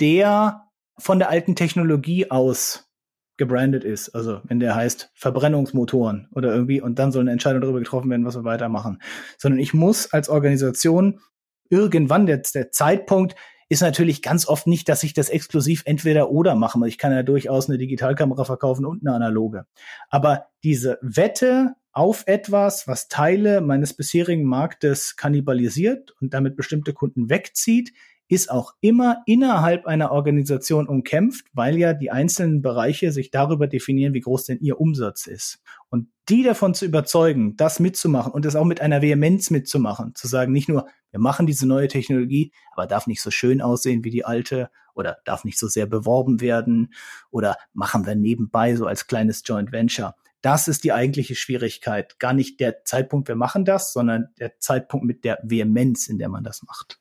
der 0.00 0.68
von 0.98 1.18
der 1.18 1.30
alten 1.30 1.56
Technologie 1.56 2.30
aus 2.30 2.90
gebrandet 3.36 3.82
ist. 3.84 4.10
Also 4.10 4.40
wenn 4.44 4.60
der 4.60 4.74
heißt 4.74 5.10
Verbrennungsmotoren 5.14 6.28
oder 6.32 6.54
irgendwie 6.54 6.80
und 6.80 6.98
dann 6.98 7.10
soll 7.10 7.22
eine 7.22 7.32
Entscheidung 7.32 7.62
darüber 7.62 7.80
getroffen 7.80 8.10
werden, 8.10 8.24
was 8.24 8.36
wir 8.36 8.44
weitermachen. 8.44 9.00
Sondern 9.38 9.58
ich 9.58 9.74
muss 9.74 10.12
als 10.12 10.28
Organisation 10.28 11.20
irgendwann 11.68 12.26
der, 12.26 12.38
der 12.38 12.70
Zeitpunkt 12.70 13.34
ist 13.68 13.82
natürlich 13.82 14.22
ganz 14.22 14.46
oft 14.46 14.66
nicht, 14.66 14.88
dass 14.88 15.02
ich 15.02 15.14
das 15.14 15.28
exklusiv 15.28 15.82
entweder 15.86 16.30
oder 16.30 16.54
mache. 16.54 16.78
Ich 16.86 16.98
kann 16.98 17.12
ja 17.12 17.22
durchaus 17.22 17.68
eine 17.68 17.78
Digitalkamera 17.78 18.44
verkaufen 18.44 18.84
und 18.84 19.06
eine 19.06 19.14
analoge. 19.14 19.66
Aber 20.10 20.46
diese 20.62 20.98
Wette 21.02 21.74
auf 21.92 22.24
etwas, 22.26 22.88
was 22.88 23.08
Teile 23.08 23.60
meines 23.60 23.94
bisherigen 23.94 24.44
Marktes 24.44 25.16
kannibalisiert 25.16 26.12
und 26.20 26.34
damit 26.34 26.56
bestimmte 26.56 26.92
Kunden 26.92 27.30
wegzieht, 27.30 27.92
ist 28.28 28.50
auch 28.50 28.72
immer 28.80 29.22
innerhalb 29.26 29.86
einer 29.86 30.10
Organisation 30.10 30.88
umkämpft, 30.88 31.46
weil 31.52 31.76
ja 31.76 31.92
die 31.92 32.10
einzelnen 32.10 32.62
Bereiche 32.62 33.12
sich 33.12 33.30
darüber 33.30 33.66
definieren, 33.66 34.14
wie 34.14 34.20
groß 34.20 34.46
denn 34.46 34.60
ihr 34.60 34.80
Umsatz 34.80 35.26
ist. 35.26 35.60
Und 35.90 36.08
die 36.28 36.42
davon 36.42 36.74
zu 36.74 36.86
überzeugen, 36.86 37.56
das 37.56 37.80
mitzumachen 37.80 38.32
und 38.32 38.44
das 38.44 38.56
auch 38.56 38.64
mit 38.64 38.80
einer 38.80 39.02
Vehemenz 39.02 39.50
mitzumachen, 39.50 40.14
zu 40.14 40.26
sagen, 40.26 40.52
nicht 40.52 40.68
nur, 40.68 40.86
wir 41.10 41.20
machen 41.20 41.46
diese 41.46 41.66
neue 41.66 41.88
Technologie, 41.88 42.52
aber 42.72 42.86
darf 42.86 43.06
nicht 43.06 43.20
so 43.20 43.30
schön 43.30 43.60
aussehen 43.60 44.04
wie 44.04 44.10
die 44.10 44.24
alte 44.24 44.70
oder 44.94 45.18
darf 45.24 45.44
nicht 45.44 45.58
so 45.58 45.68
sehr 45.68 45.86
beworben 45.86 46.40
werden 46.40 46.94
oder 47.30 47.56
machen 47.72 48.06
wir 48.06 48.14
nebenbei 48.14 48.74
so 48.74 48.86
als 48.86 49.06
kleines 49.06 49.42
Joint 49.44 49.70
Venture. 49.70 50.14
Das 50.40 50.68
ist 50.68 50.84
die 50.84 50.92
eigentliche 50.92 51.34
Schwierigkeit. 51.34 52.18
Gar 52.18 52.32
nicht 52.32 52.60
der 52.60 52.84
Zeitpunkt, 52.84 53.28
wir 53.28 53.36
machen 53.36 53.64
das, 53.64 53.92
sondern 53.92 54.28
der 54.38 54.58
Zeitpunkt 54.58 55.06
mit 55.06 55.24
der 55.24 55.38
Vehemenz, 55.42 56.08
in 56.08 56.18
der 56.18 56.28
man 56.28 56.44
das 56.44 56.62
macht. 56.62 57.00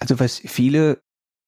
Also 0.00 0.18
was 0.18 0.38
viele 0.38 1.02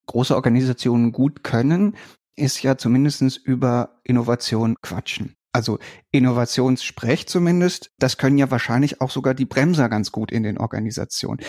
große 0.06 0.34
Organisationen 0.34 1.12
gut 1.12 1.42
können, 1.42 1.96
ist 2.36 2.62
ja 2.62 2.76
zumindestens 2.76 3.36
über 3.36 4.00
Innovation 4.04 4.76
quatschen. 4.80 5.36
Also 5.52 5.78
Innovationssprech 6.12 7.28
zumindest, 7.28 7.90
das 7.98 8.16
können 8.16 8.38
ja 8.38 8.50
wahrscheinlich 8.50 9.00
auch 9.00 9.10
sogar 9.10 9.34
die 9.34 9.44
Bremser 9.44 9.88
ganz 9.88 10.10
gut 10.10 10.32
in 10.32 10.42
den 10.42 10.58
Organisationen. 10.58 11.40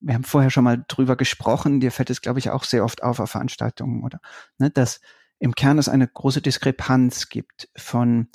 Wir 0.00 0.14
haben 0.14 0.24
vorher 0.24 0.50
schon 0.50 0.64
mal 0.64 0.84
drüber 0.88 1.14
gesprochen, 1.14 1.78
dir 1.78 1.92
fällt 1.92 2.10
es, 2.10 2.20
glaube 2.20 2.40
ich, 2.40 2.50
auch 2.50 2.64
sehr 2.64 2.84
oft 2.84 3.04
auf 3.04 3.20
auf 3.20 3.30
Veranstaltungen, 3.30 4.02
oder? 4.02 4.20
Ne, 4.58 4.70
dass 4.70 5.00
im 5.38 5.54
Kern 5.54 5.78
es 5.78 5.88
eine 5.88 6.08
große 6.08 6.42
Diskrepanz 6.42 7.28
gibt 7.28 7.68
von 7.76 8.28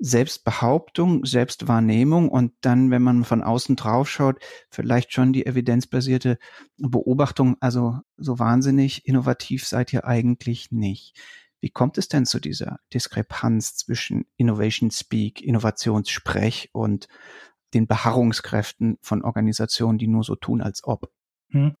Selbstbehauptung, 0.00 1.26
Selbstwahrnehmung 1.26 2.30
und 2.30 2.52
dann, 2.62 2.90
wenn 2.90 3.02
man 3.02 3.24
von 3.24 3.42
außen 3.42 3.76
drauf 3.76 4.08
schaut, 4.08 4.38
vielleicht 4.70 5.12
schon 5.12 5.32
die 5.32 5.44
evidenzbasierte 5.44 6.38
Beobachtung, 6.78 7.56
also 7.60 7.98
so 8.16 8.38
wahnsinnig 8.38 9.06
innovativ 9.06 9.66
seid 9.66 9.92
ihr 9.92 10.06
eigentlich 10.06 10.72
nicht. 10.72 11.20
Wie 11.60 11.68
kommt 11.68 11.98
es 11.98 12.08
denn 12.08 12.24
zu 12.24 12.40
dieser 12.40 12.78
Diskrepanz 12.94 13.76
zwischen 13.76 14.24
Innovation 14.36 14.90
Speak, 14.90 15.42
Innovationssprech 15.42 16.70
und 16.72 17.06
den 17.74 17.86
Beharrungskräften 17.86 18.98
von 19.02 19.22
Organisationen, 19.22 19.98
die 19.98 20.08
nur 20.08 20.24
so 20.24 20.34
tun, 20.34 20.62
als 20.62 20.82
ob? 20.84 21.12
Hm. 21.50 21.74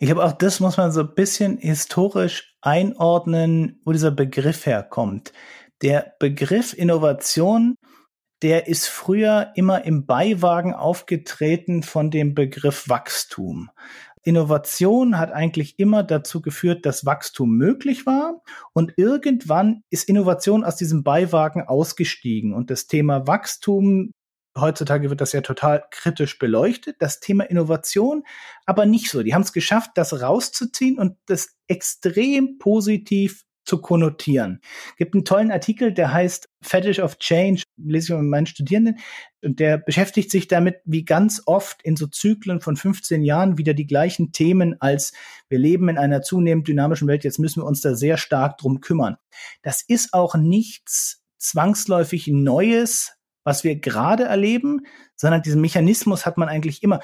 Ich 0.00 0.06
glaube, 0.06 0.24
auch 0.24 0.32
das 0.32 0.60
muss 0.60 0.78
man 0.78 0.92
so 0.92 1.00
ein 1.00 1.14
bisschen 1.14 1.58
historisch 1.58 2.56
einordnen, 2.62 3.80
wo 3.84 3.92
dieser 3.92 4.10
Begriff 4.10 4.64
herkommt. 4.64 5.32
Der 5.82 6.14
Begriff 6.18 6.74
Innovation, 6.74 7.76
der 8.42 8.66
ist 8.66 8.88
früher 8.88 9.52
immer 9.54 9.84
im 9.84 10.06
Beiwagen 10.06 10.74
aufgetreten 10.74 11.82
von 11.82 12.10
dem 12.10 12.34
Begriff 12.34 12.88
Wachstum. 12.88 13.70
Innovation 14.24 15.18
hat 15.18 15.32
eigentlich 15.32 15.78
immer 15.78 16.02
dazu 16.02 16.42
geführt, 16.42 16.84
dass 16.84 17.06
Wachstum 17.06 17.56
möglich 17.56 18.04
war 18.06 18.42
und 18.72 18.94
irgendwann 18.96 19.82
ist 19.90 20.08
Innovation 20.08 20.64
aus 20.64 20.76
diesem 20.76 21.04
Beiwagen 21.04 21.62
ausgestiegen 21.62 22.52
und 22.52 22.70
das 22.70 22.88
Thema 22.88 23.26
Wachstum 23.26 24.10
heutzutage 24.60 25.08
wird 25.10 25.20
das 25.20 25.32
ja 25.32 25.40
total 25.40 25.84
kritisch 25.90 26.38
beleuchtet, 26.38 26.96
das 26.98 27.20
Thema 27.20 27.44
Innovation, 27.44 28.24
aber 28.66 28.86
nicht 28.86 29.10
so. 29.10 29.22
Die 29.22 29.34
haben 29.34 29.42
es 29.42 29.52
geschafft, 29.52 29.92
das 29.94 30.20
rauszuziehen 30.20 30.98
und 30.98 31.16
das 31.26 31.56
extrem 31.68 32.58
positiv 32.58 33.44
zu 33.68 33.78
konnotieren. 33.78 34.60
Gibt 34.96 35.14
einen 35.14 35.24
tollen 35.24 35.52
Artikel, 35.52 35.92
der 35.92 36.12
heißt 36.12 36.48
Fetish 36.62 37.00
of 37.00 37.18
Change, 37.18 37.62
lese 37.76 38.14
ich 38.14 38.20
mit 38.20 38.30
meinen 38.30 38.46
Studierenden, 38.46 38.98
und 39.44 39.60
der 39.60 39.78
beschäftigt 39.78 40.30
sich 40.30 40.48
damit, 40.48 40.76
wie 40.84 41.04
ganz 41.04 41.42
oft 41.46 41.82
in 41.82 41.96
so 41.96 42.06
Zyklen 42.06 42.60
von 42.60 42.76
15 42.76 43.22
Jahren 43.22 43.58
wieder 43.58 43.74
die 43.74 43.86
gleichen 43.86 44.32
Themen 44.32 44.80
als 44.80 45.12
wir 45.48 45.58
leben 45.58 45.88
in 45.88 45.98
einer 45.98 46.22
zunehmend 46.22 46.66
dynamischen 46.66 47.06
Welt, 47.08 47.24
jetzt 47.24 47.38
müssen 47.38 47.62
wir 47.62 47.66
uns 47.66 47.80
da 47.80 47.94
sehr 47.94 48.16
stark 48.16 48.58
drum 48.58 48.80
kümmern. 48.80 49.16
Das 49.62 49.82
ist 49.82 50.14
auch 50.14 50.34
nichts 50.34 51.22
zwangsläufig 51.36 52.26
Neues, 52.28 53.12
was 53.44 53.64
wir 53.64 53.76
gerade 53.76 54.24
erleben, 54.24 54.80
sondern 55.14 55.42
diesen 55.42 55.60
Mechanismus 55.60 56.26
hat 56.26 56.36
man 56.36 56.48
eigentlich 56.48 56.82
immer 56.82 57.00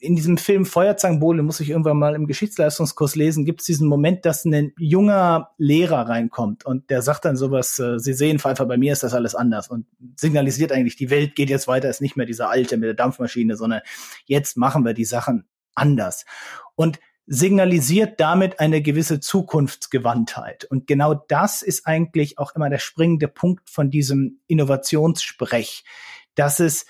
in 0.00 0.16
diesem 0.16 0.38
Film 0.38 0.64
Feuerzangenbowle, 0.64 1.42
muss 1.42 1.60
ich 1.60 1.70
irgendwann 1.70 1.98
mal 1.98 2.14
im 2.14 2.26
Geschichtsleistungskurs 2.26 3.16
lesen, 3.16 3.44
gibt 3.44 3.60
es 3.60 3.66
diesen 3.66 3.88
Moment, 3.88 4.24
dass 4.24 4.44
ein 4.44 4.72
junger 4.78 5.50
Lehrer 5.58 6.08
reinkommt 6.08 6.64
und 6.64 6.90
der 6.90 7.02
sagt 7.02 7.24
dann 7.24 7.36
sowas, 7.36 7.78
äh, 7.78 7.98
Sie 7.98 8.12
sehen, 8.12 8.38
Pfeiffer, 8.38 8.66
bei 8.66 8.76
mir 8.76 8.92
ist 8.92 9.02
das 9.02 9.14
alles 9.14 9.34
anders 9.34 9.68
und 9.68 9.86
signalisiert 10.16 10.72
eigentlich, 10.72 10.96
die 10.96 11.10
Welt 11.10 11.34
geht 11.34 11.50
jetzt 11.50 11.68
weiter, 11.68 11.88
ist 11.88 12.00
nicht 12.00 12.16
mehr 12.16 12.26
dieser 12.26 12.50
alte 12.50 12.76
mit 12.76 12.86
der 12.86 12.94
Dampfmaschine, 12.94 13.56
sondern 13.56 13.80
jetzt 14.26 14.56
machen 14.56 14.84
wir 14.84 14.94
die 14.94 15.04
Sachen 15.04 15.44
anders. 15.74 16.24
Und 16.74 16.98
signalisiert 17.30 18.20
damit 18.20 18.58
eine 18.58 18.80
gewisse 18.80 19.20
Zukunftsgewandtheit. 19.20 20.64
Und 20.64 20.86
genau 20.86 21.14
das 21.14 21.60
ist 21.60 21.86
eigentlich 21.86 22.38
auch 22.38 22.54
immer 22.54 22.70
der 22.70 22.78
springende 22.78 23.28
Punkt 23.28 23.68
von 23.68 23.90
diesem 23.90 24.40
Innovationssprech, 24.46 25.84
dass 26.34 26.58
es 26.58 26.86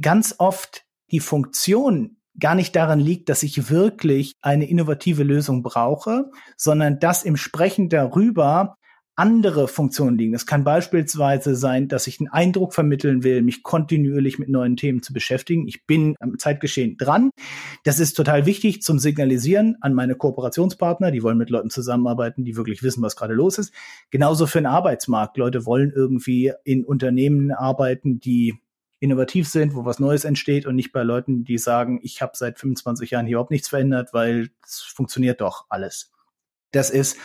ganz 0.00 0.36
oft 0.38 0.86
die 1.10 1.20
Funktion 1.20 2.16
gar 2.38 2.54
nicht 2.54 2.74
daran 2.74 3.00
liegt, 3.00 3.28
dass 3.28 3.42
ich 3.42 3.70
wirklich 3.70 4.34
eine 4.40 4.68
innovative 4.68 5.22
Lösung 5.22 5.62
brauche, 5.62 6.30
sondern 6.56 6.98
dass 6.98 7.24
im 7.24 7.36
Sprechen 7.36 7.88
darüber 7.88 8.76
andere 9.16 9.68
Funktionen 9.68 10.18
liegen. 10.18 10.34
Es 10.34 10.46
kann 10.46 10.64
beispielsweise 10.64 11.54
sein, 11.54 11.88
dass 11.88 12.06
ich 12.06 12.18
einen 12.18 12.28
Eindruck 12.28 12.74
vermitteln 12.74 13.22
will, 13.22 13.42
mich 13.42 13.62
kontinuierlich 13.62 14.38
mit 14.38 14.48
neuen 14.48 14.76
Themen 14.76 15.02
zu 15.02 15.12
beschäftigen. 15.12 15.68
Ich 15.68 15.86
bin 15.86 16.16
am 16.18 16.38
Zeitgeschehen 16.38 16.96
dran. 16.96 17.30
Das 17.84 18.00
ist 18.00 18.14
total 18.14 18.46
wichtig 18.46 18.82
zum 18.82 18.98
Signalisieren 18.98 19.76
an 19.80 19.94
meine 19.94 20.16
Kooperationspartner. 20.16 21.12
Die 21.12 21.22
wollen 21.22 21.38
mit 21.38 21.50
Leuten 21.50 21.70
zusammenarbeiten, 21.70 22.44
die 22.44 22.56
wirklich 22.56 22.82
wissen, 22.82 23.02
was 23.02 23.14
gerade 23.14 23.34
los 23.34 23.58
ist. 23.58 23.72
Genauso 24.10 24.46
für 24.46 24.58
den 24.58 24.66
Arbeitsmarkt. 24.66 25.36
Leute 25.36 25.64
wollen 25.64 25.92
irgendwie 25.94 26.52
in 26.64 26.84
Unternehmen 26.84 27.52
arbeiten, 27.52 28.18
die 28.18 28.58
innovativ 29.00 29.48
sind, 29.48 29.74
wo 29.74 29.84
was 29.84 29.98
Neues 29.98 30.24
entsteht 30.24 30.66
und 30.66 30.76
nicht 30.76 30.92
bei 30.92 31.02
Leuten, 31.02 31.44
die 31.44 31.58
sagen, 31.58 32.00
ich 32.02 32.22
habe 32.22 32.32
seit 32.34 32.58
25 32.58 33.10
Jahren 33.10 33.26
hier 33.26 33.36
überhaupt 33.36 33.50
nichts 33.50 33.68
verändert, 33.68 34.10
weil 34.12 34.50
es 34.64 34.80
funktioniert 34.80 35.40
doch 35.40 35.66
alles. 35.68 36.12
Das 36.74 36.90
ist 36.90 37.16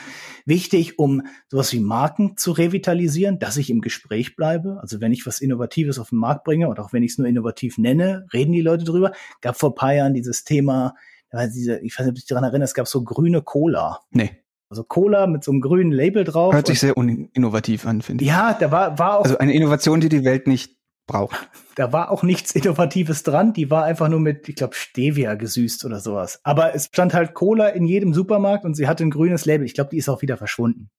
wichtig, 0.46 1.00
um 1.00 1.24
sowas 1.48 1.74
wie 1.74 1.80
Marken 1.80 2.38
zu 2.38 2.52
revitalisieren, 2.52 3.40
dass 3.40 3.58
ich 3.58 3.72
im 3.72 3.82
Gespräch 3.82 4.36
bleibe. 4.36 4.78
Also 4.80 5.02
wenn 5.02 5.12
ich 5.12 5.26
was 5.26 5.42
Innovatives 5.42 5.98
auf 5.98 6.10
den 6.10 6.20
Markt 6.20 6.44
bringe 6.44 6.70
und 6.70 6.80
auch 6.80 6.94
wenn 6.94 7.02
ich 7.02 7.14
es 7.14 7.18
nur 7.18 7.28
innovativ 7.28 7.80
nenne, 7.80 8.28
reden 8.32 8.52
die 8.52 8.62
Leute 8.62 8.84
drüber. 8.84 9.12
Gab 9.42 9.58
vor 9.58 9.74
paar 9.74 9.94
Jahren 9.94 10.14
dieses 10.14 10.44
Thema, 10.44 10.94
ich 11.32 11.38
weiß 11.38 11.56
nicht, 11.56 12.00
ob 12.00 12.06
du 12.06 12.12
dich 12.14 12.28
daran 12.28 12.44
erinnerst, 12.44 12.72
es 12.72 12.76
gab 12.76 12.88
so 12.88 13.04
grüne 13.04 13.42
Cola. 13.42 14.02
Nee. 14.12 14.32
Also 14.70 14.84
Cola 14.84 15.26
mit 15.26 15.44
so 15.44 15.52
einem 15.52 15.62
grünen 15.62 15.92
Label 15.92 16.24
drauf. 16.26 16.54
Hört 16.54 16.68
sich 16.68 16.80
sehr 16.80 16.96
uninnovativ 16.96 17.88
an, 17.88 18.04
finde 18.04 18.24
ich. 18.24 18.30
Ja, 18.30 18.54
da 18.54 18.72
war, 18.72 19.00
war 19.00 19.18
auch. 19.18 19.24
Also 19.24 19.40
eine 19.40 19.54
Innovation, 19.54 20.00
die 20.00 20.10
die 20.10 20.24
Welt 20.24 20.46
nicht 20.46 20.79
braucht. 21.10 21.50
Da 21.76 21.92
war 21.92 22.12
auch 22.12 22.24
nichts 22.24 22.52
Innovatives 22.52 23.24
dran. 23.24 23.52
Die 23.52 23.70
war 23.70 23.84
einfach 23.84 24.08
nur 24.08 24.20
mit, 24.20 24.48
ich 24.48 24.56
glaube, 24.56 24.76
Stevia 24.76 25.36
gesüßt 25.36 25.84
oder 25.84 26.00
sowas. 26.00 26.40
Aber 26.44 26.76
es 26.76 26.86
stand 26.86 27.14
halt 27.14 27.34
Cola 27.34 27.68
in 27.68 27.86
jedem 27.86 28.14
Supermarkt 28.14 28.64
und 28.64 28.76
sie 28.76 28.88
hatte 28.88 29.04
ein 29.04 29.10
grünes 29.10 29.46
Label. 29.46 29.66
Ich 29.66 29.74
glaube, 29.74 29.90
die 29.90 29.98
ist 29.98 30.08
auch 30.08 30.22
wieder 30.22 30.38
verschwunden. 30.38 30.90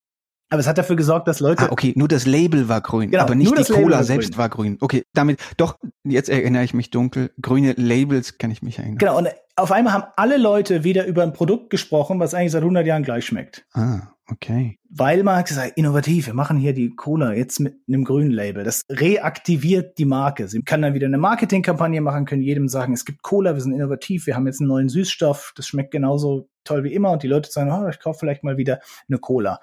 Aber 0.51 0.59
es 0.59 0.67
hat 0.67 0.79
dafür 0.79 0.97
gesorgt, 0.97 1.29
dass 1.29 1.39
Leute. 1.39 1.63
Ah, 1.65 1.69
okay, 1.71 1.93
nur 1.97 2.09
das 2.09 2.27
Label 2.27 2.69
war 2.69 2.81
grün, 2.81 3.13
genau, 3.13 3.23
aber 3.23 3.37
nicht 3.37 3.57
die 3.57 3.73
Cola 3.73 3.99
war 3.99 4.05
selbst 4.05 4.37
war 4.37 4.49
grün. 4.49 4.79
Okay, 4.81 5.05
damit, 5.15 5.41
doch, 5.57 5.79
jetzt 6.05 6.29
erinnere 6.29 6.65
ich 6.65 6.75
mich 6.75 6.91
dunkel. 6.91 7.31
Grüne 7.41 7.75
Labels 7.77 8.37
kann 8.37 8.51
ich 8.51 8.61
mich 8.61 8.79
erinnern. 8.81 8.99
Genau, 8.99 9.19
und 9.19 9.29
auf 9.55 9.71
einmal 9.71 9.93
haben 9.93 10.05
alle 10.17 10.39
Leute 10.39 10.83
wieder 10.83 11.07
über 11.07 11.23
ein 11.23 11.33
Produkt 11.33 11.71
gesprochen, 11.71 12.19
was 12.19 12.35
eigentlich 12.35 12.53
seit 12.53 12.63
100 12.63 12.85
Jahren 12.85 13.05
gleich 13.05 13.27
schmeckt. 13.27 13.65
Ah, 13.75 14.09
okay. 14.29 14.79
Weil 14.89 15.23
man 15.23 15.37
hat 15.37 15.47
gesagt, 15.47 15.75
innovativ, 15.77 16.27
wir 16.27 16.35
machen 16.35 16.57
hier 16.57 16.73
die 16.73 16.91
Cola 16.97 17.33
jetzt 17.33 17.61
mit 17.61 17.77
einem 17.87 18.05
grünen 18.05 18.33
Label. 18.33 18.65
Das 18.65 18.83
reaktiviert 18.91 19.99
die 19.99 20.05
Marke. 20.05 20.49
Sie 20.49 20.63
kann 20.63 20.83
dann 20.83 20.95
wieder 20.95 21.07
eine 21.07 21.19
Marketingkampagne 21.19 22.01
machen, 22.01 22.25
können 22.25 22.43
jedem 22.43 22.69
sagen, 22.69 22.93
es 22.93 23.05
gibt 23.05 23.23
Cola, 23.23 23.55
wir 23.55 23.61
sind 23.61 23.73
innovativ, 23.73 24.27
wir 24.27 24.35
haben 24.35 24.47
jetzt 24.47 24.61
einen 24.61 24.69
neuen 24.69 24.89
Süßstoff, 24.89 25.53
das 25.55 25.69
schmeckt 25.69 25.93
genauso 25.93 26.49
toll 26.65 26.85
wie 26.85 26.93
immer 26.93 27.11
und 27.13 27.23
die 27.23 27.29
Leute 27.29 27.51
sagen, 27.51 27.71
oh, 27.71 27.89
ich 27.89 28.01
kaufe 28.01 28.19
vielleicht 28.19 28.43
mal 28.43 28.57
wieder 28.57 28.81
eine 29.09 29.19
Cola. 29.19 29.61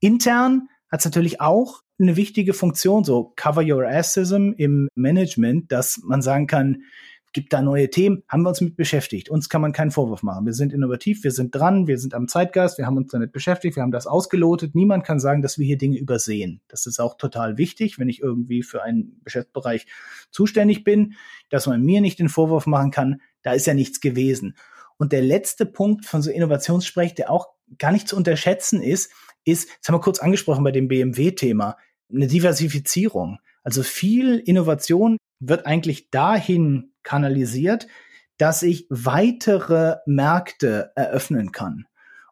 Intern 0.00 0.68
hat 0.90 1.00
es 1.00 1.04
natürlich 1.04 1.40
auch 1.40 1.82
eine 1.98 2.16
wichtige 2.16 2.54
Funktion, 2.54 3.04
so 3.04 3.32
Cover 3.36 3.62
Your 3.62 3.86
Assism 3.86 4.52
im 4.56 4.88
Management, 4.94 5.72
dass 5.72 6.00
man 6.04 6.22
sagen 6.22 6.46
kann, 6.46 6.82
gibt 7.32 7.52
da 7.52 7.60
neue 7.60 7.90
Themen, 7.90 8.22
haben 8.28 8.42
wir 8.42 8.48
uns 8.48 8.60
mit 8.60 8.76
beschäftigt. 8.76 9.28
Uns 9.28 9.48
kann 9.48 9.60
man 9.60 9.72
keinen 9.72 9.90
Vorwurf 9.90 10.22
machen. 10.22 10.46
Wir 10.46 10.54
sind 10.54 10.72
innovativ, 10.72 11.24
wir 11.24 11.30
sind 11.30 11.54
dran, 11.54 11.86
wir 11.86 11.98
sind 11.98 12.14
am 12.14 12.26
Zeitgeist, 12.26 12.78
wir 12.78 12.86
haben 12.86 12.96
uns 12.96 13.12
damit 13.12 13.32
beschäftigt, 13.32 13.76
wir 13.76 13.82
haben 13.82 13.92
das 13.92 14.06
ausgelotet. 14.06 14.74
Niemand 14.74 15.04
kann 15.04 15.20
sagen, 15.20 15.42
dass 15.42 15.58
wir 15.58 15.66
hier 15.66 15.78
Dinge 15.78 15.98
übersehen. 15.98 16.60
Das 16.68 16.86
ist 16.86 16.98
auch 17.00 17.16
total 17.16 17.58
wichtig, 17.58 17.98
wenn 17.98 18.08
ich 18.08 18.22
irgendwie 18.22 18.62
für 18.62 18.82
einen 18.82 19.20
Geschäftsbereich 19.24 19.86
zuständig 20.30 20.84
bin, 20.84 21.14
dass 21.50 21.66
man 21.66 21.82
mir 21.82 22.00
nicht 22.00 22.18
den 22.18 22.28
Vorwurf 22.28 22.66
machen 22.66 22.90
kann, 22.90 23.20
da 23.42 23.52
ist 23.52 23.66
ja 23.66 23.74
nichts 23.74 24.00
gewesen. 24.00 24.56
Und 24.96 25.12
der 25.12 25.22
letzte 25.22 25.66
Punkt 25.66 26.06
von 26.06 26.22
so 26.22 26.30
Innovationssprech, 26.30 27.14
der 27.14 27.30
auch 27.30 27.48
gar 27.78 27.92
nicht 27.92 28.08
zu 28.08 28.16
unterschätzen 28.16 28.82
ist, 28.82 29.12
ist, 29.48 29.68
das 29.68 29.88
haben 29.88 29.96
wir 29.96 30.00
kurz 30.00 30.18
angesprochen 30.20 30.64
bei 30.64 30.72
dem 30.72 30.88
BMW-Thema, 30.88 31.76
eine 32.12 32.26
Diversifizierung. 32.26 33.38
Also 33.62 33.82
viel 33.82 34.38
Innovation 34.38 35.18
wird 35.40 35.66
eigentlich 35.66 36.10
dahin 36.10 36.92
kanalisiert, 37.02 37.86
dass 38.38 38.62
ich 38.62 38.86
weitere 38.88 39.96
Märkte 40.06 40.92
eröffnen 40.94 41.52
kann. 41.52 41.86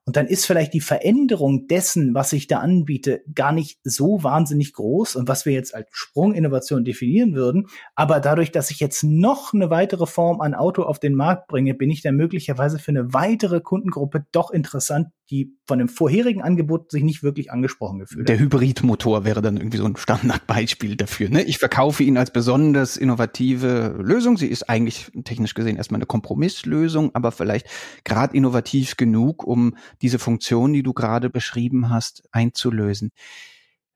Und 0.09 0.17
dann 0.17 0.29
ist 0.29 0.47
vielleicht 0.47 0.73
die 0.73 0.81
Veränderung 0.81 1.67
dessen, 1.67 2.15
was 2.15 2.33
ich 2.33 2.47
da 2.47 2.61
anbiete, 2.61 3.25
gar 3.35 3.51
nicht 3.51 3.81
so 3.83 4.23
wahnsinnig 4.23 4.73
groß 4.73 5.17
und 5.17 5.27
was 5.27 5.47
wir 5.47 5.53
jetzt 5.53 5.75
als 5.75 5.89
Sprunginnovation 5.91 6.85
definieren 6.85 7.35
würden. 7.35 7.67
Aber 7.97 8.21
dadurch, 8.21 8.53
dass 8.53 8.71
ich 8.71 8.79
jetzt 8.79 9.03
noch 9.03 9.53
eine 9.53 9.69
weitere 9.69 10.07
Form 10.07 10.41
an 10.41 10.55
Auto 10.55 10.85
auf 10.85 11.01
den 11.01 11.17
Markt 11.17 11.49
bringe, 11.49 11.75
bin 11.75 11.91
ich 11.91 12.03
dann 12.03 12.15
möglicherweise 12.15 12.79
für 12.79 12.93
eine 12.93 13.13
weitere 13.13 13.61
Kundengruppe 13.61 14.25
doch 14.31 14.53
interessant, 14.53 15.09
die 15.31 15.57
von 15.65 15.79
dem 15.79 15.89
vorherigen 15.89 16.43
Angebot 16.43 16.91
sich 16.91 17.03
nicht 17.03 17.23
wirklich 17.23 17.51
angesprochen 17.51 17.99
gefühlt 17.99 18.29
Der 18.29 18.39
Hybridmotor 18.39 19.25
wäre 19.25 19.43
dann 19.43 19.57
irgendwie 19.57 19.79
so 19.79 19.85
ein 19.85 19.97
Standardbeispiel 19.97 20.97
dafür. 20.97 21.29
Ne? 21.29 21.43
Ich 21.43 21.59
verkaufe 21.59 22.03
ihn 22.03 22.17
als 22.17 22.31
besonders 22.31 22.97
innovative 22.97 23.97
Lösung. 24.01 24.37
Sie 24.37 24.47
ist 24.47 24.69
eigentlich 24.69 25.11
technisch 25.25 25.55
gesehen 25.55 25.77
erstmal 25.77 25.99
eine 25.99 26.07
Kompromisslösung, 26.07 27.15
aber 27.15 27.33
vielleicht 27.33 27.67
gerade 28.05 28.37
innovativ 28.37 28.97
genug, 28.97 29.45
um 29.45 29.77
diese 30.01 30.19
Funktion, 30.19 30.73
die 30.73 30.83
du 30.83 30.93
gerade 30.93 31.29
beschrieben 31.29 31.91
hast, 31.91 32.23
einzulösen. 32.31 33.11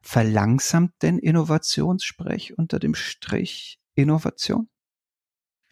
Verlangsamt 0.01 0.93
denn 1.03 1.19
Innovationssprech 1.19 2.59
unter 2.59 2.79
dem 2.79 2.95
Strich 2.95 3.79
Innovation? 3.95 4.69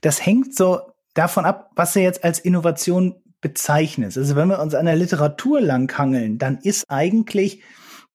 Das 0.03 0.25
hängt 0.25 0.55
so 0.55 0.81
davon 1.15 1.45
ab, 1.45 1.71
was 1.75 1.95
du 1.95 2.01
jetzt 2.01 2.23
als 2.23 2.39
Innovation 2.39 3.17
bezeichnest. 3.41 4.19
Also 4.19 4.37
wenn 4.37 4.49
wir 4.49 4.61
uns 4.61 4.75
an 4.75 4.87
der 4.87 4.97
Literatur 4.97 5.61
langhangeln, 5.61 6.39
dann 6.39 6.59
ist 6.59 6.85
eigentlich 6.89 7.63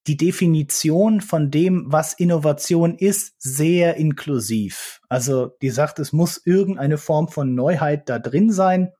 die 0.07 0.17
Definition 0.17 1.21
von 1.21 1.49
dem, 1.49 1.86
was 1.88 2.13
Innovation 2.13 2.95
ist, 2.95 3.36
sehr 3.39 3.95
inklusiv. 3.95 4.99
Also 5.07 5.51
die 5.62 5.69
sagt, 5.69 5.99
es 5.99 6.12
muss 6.12 6.41
irgendeine 6.45 6.97
Form 6.97 7.29
von 7.29 7.55
Neuheit 7.55 8.09
da 8.09 8.19
drin 8.19 8.51
sein. 8.51 8.91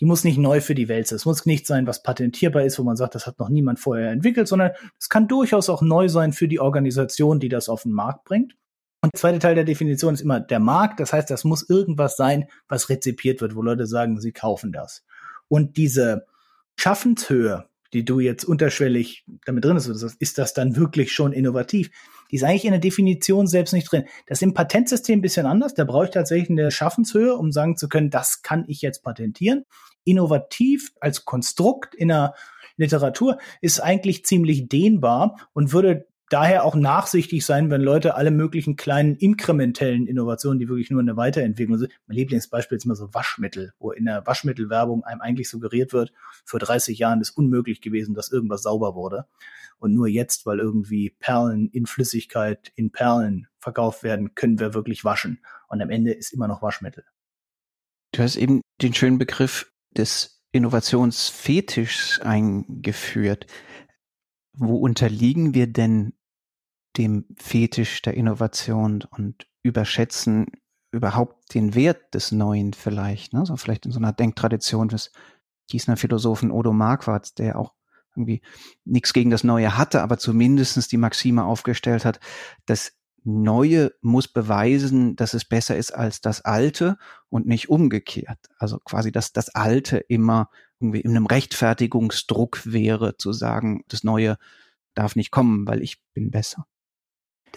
Die 0.00 0.04
muss 0.04 0.24
nicht 0.24 0.38
neu 0.38 0.60
für 0.60 0.74
die 0.74 0.88
Welt 0.88 1.06
sein. 1.06 1.16
Es 1.16 1.24
muss 1.24 1.46
nicht 1.46 1.66
sein, 1.66 1.86
was 1.86 2.02
patentierbar 2.02 2.64
ist, 2.64 2.78
wo 2.78 2.82
man 2.82 2.96
sagt, 2.96 3.14
das 3.14 3.26
hat 3.26 3.38
noch 3.38 3.48
niemand 3.48 3.78
vorher 3.78 4.10
entwickelt, 4.10 4.48
sondern 4.48 4.72
es 4.98 5.08
kann 5.08 5.28
durchaus 5.28 5.70
auch 5.70 5.82
neu 5.82 6.08
sein 6.08 6.32
für 6.32 6.48
die 6.48 6.60
Organisation, 6.60 7.38
die 7.38 7.48
das 7.48 7.68
auf 7.68 7.84
den 7.84 7.92
Markt 7.92 8.24
bringt. 8.24 8.56
Und 9.06 9.14
der 9.14 9.20
zweite 9.20 9.38
Teil 9.38 9.54
der 9.54 9.62
Definition 9.62 10.14
ist 10.14 10.20
immer 10.20 10.40
der 10.40 10.58
Markt. 10.58 10.98
Das 10.98 11.12
heißt, 11.12 11.30
das 11.30 11.44
muss 11.44 11.70
irgendwas 11.70 12.16
sein, 12.16 12.46
was 12.66 12.88
rezipiert 12.88 13.40
wird, 13.40 13.54
wo 13.54 13.62
Leute 13.62 13.86
sagen, 13.86 14.20
sie 14.20 14.32
kaufen 14.32 14.72
das. 14.72 15.04
Und 15.46 15.76
diese 15.76 16.26
Schaffenshöhe, 16.74 17.66
die 17.92 18.04
du 18.04 18.18
jetzt 18.18 18.42
unterschwellig 18.42 19.24
damit 19.44 19.64
drin 19.64 19.76
ist, 19.76 19.86
ist 20.18 20.38
das 20.38 20.54
dann 20.54 20.74
wirklich 20.74 21.12
schon 21.12 21.32
innovativ? 21.32 21.88
Die 22.32 22.36
ist 22.36 22.42
eigentlich 22.42 22.64
in 22.64 22.72
der 22.72 22.80
Definition 22.80 23.46
selbst 23.46 23.72
nicht 23.72 23.92
drin. 23.92 24.06
Das 24.26 24.38
ist 24.38 24.42
im 24.42 24.54
Patentsystem 24.54 25.20
ein 25.20 25.22
bisschen 25.22 25.46
anders. 25.46 25.74
Da 25.74 25.84
brauche 25.84 26.06
ich 26.06 26.10
tatsächlich 26.10 26.50
eine 26.50 26.72
Schaffenshöhe, 26.72 27.36
um 27.36 27.52
sagen 27.52 27.76
zu 27.76 27.88
können, 27.88 28.10
das 28.10 28.42
kann 28.42 28.64
ich 28.66 28.82
jetzt 28.82 29.04
patentieren. 29.04 29.66
Innovativ 30.02 30.90
als 30.98 31.24
Konstrukt 31.24 31.94
in 31.94 32.08
der 32.08 32.34
Literatur 32.76 33.38
ist 33.60 33.78
eigentlich 33.78 34.24
ziemlich 34.24 34.68
dehnbar 34.68 35.48
und 35.52 35.72
würde 35.72 36.08
daher 36.28 36.64
auch 36.64 36.74
nachsichtig 36.74 37.44
sein, 37.44 37.70
wenn 37.70 37.80
Leute 37.80 38.14
alle 38.14 38.30
möglichen 38.30 38.76
kleinen 38.76 39.16
inkrementellen 39.16 40.06
Innovationen, 40.06 40.58
die 40.58 40.68
wirklich 40.68 40.90
nur 40.90 41.00
eine 41.00 41.16
Weiterentwicklung 41.16 41.78
sind. 41.78 41.92
Mein 42.06 42.16
Lieblingsbeispiel 42.16 42.76
ist 42.76 42.84
immer 42.84 42.96
so 42.96 43.12
Waschmittel, 43.14 43.72
wo 43.78 43.92
in 43.92 44.04
der 44.06 44.26
Waschmittelwerbung 44.26 45.04
einem 45.04 45.20
eigentlich 45.20 45.48
suggeriert 45.48 45.92
wird, 45.92 46.12
vor 46.44 46.60
30 46.60 46.98
Jahren 46.98 47.20
ist 47.20 47.30
unmöglich 47.30 47.80
gewesen, 47.80 48.14
dass 48.14 48.32
irgendwas 48.32 48.62
sauber 48.62 48.94
wurde. 48.94 49.26
Und 49.78 49.94
nur 49.94 50.08
jetzt, 50.08 50.46
weil 50.46 50.58
irgendwie 50.58 51.10
Perlen 51.10 51.68
in 51.68 51.86
Flüssigkeit 51.86 52.72
in 52.76 52.90
Perlen 52.90 53.46
verkauft 53.58 54.02
werden, 54.02 54.34
können 54.34 54.58
wir 54.58 54.74
wirklich 54.74 55.04
waschen. 55.04 55.40
Und 55.68 55.82
am 55.82 55.90
Ende 55.90 56.12
ist 56.12 56.32
immer 56.32 56.48
noch 56.48 56.62
Waschmittel. 56.62 57.04
Du 58.12 58.22
hast 58.22 58.36
eben 58.36 58.62
den 58.80 58.94
schönen 58.94 59.18
Begriff 59.18 59.70
des 59.90 60.42
Innovationsfetischs 60.52 62.20
eingeführt. 62.20 63.46
Wo 64.54 64.76
unterliegen 64.76 65.52
wir 65.52 65.66
denn 65.66 66.14
dem 66.98 67.26
Fetisch 67.36 68.02
der 68.02 68.14
Innovation 68.14 69.04
und 69.10 69.46
überschätzen 69.62 70.46
überhaupt 70.92 71.54
den 71.54 71.74
Wert 71.74 72.14
des 72.14 72.32
Neuen 72.32 72.72
vielleicht, 72.72 73.32
ne? 73.32 73.44
So 73.44 73.56
vielleicht 73.56 73.86
in 73.86 73.92
so 73.92 73.98
einer 73.98 74.12
Denktradition 74.12 74.88
des 74.88 75.12
Gießener 75.68 75.96
Philosophen 75.96 76.50
Odo 76.50 76.72
Marquardt, 76.72 77.38
der 77.38 77.58
auch 77.58 77.74
irgendwie 78.14 78.40
nichts 78.84 79.12
gegen 79.12 79.30
das 79.30 79.44
Neue 79.44 79.76
hatte, 79.76 80.00
aber 80.02 80.18
zumindestens 80.18 80.88
die 80.88 80.96
Maxime 80.96 81.44
aufgestellt 81.44 82.04
hat, 82.04 82.20
das 82.64 82.92
Neue 83.24 83.92
muss 84.02 84.28
beweisen, 84.28 85.16
dass 85.16 85.34
es 85.34 85.44
besser 85.44 85.76
ist 85.76 85.90
als 85.90 86.20
das 86.20 86.44
Alte 86.44 86.96
und 87.28 87.46
nicht 87.46 87.68
umgekehrt. 87.68 88.38
Also 88.56 88.78
quasi, 88.78 89.10
dass 89.10 89.32
das 89.32 89.48
Alte 89.48 89.98
immer 89.98 90.48
irgendwie 90.78 91.00
in 91.00 91.10
einem 91.10 91.26
Rechtfertigungsdruck 91.26 92.60
wäre, 92.64 93.16
zu 93.16 93.32
sagen, 93.32 93.82
das 93.88 94.04
Neue 94.04 94.38
darf 94.94 95.16
nicht 95.16 95.32
kommen, 95.32 95.66
weil 95.66 95.82
ich 95.82 96.00
bin 96.14 96.30
besser. 96.30 96.66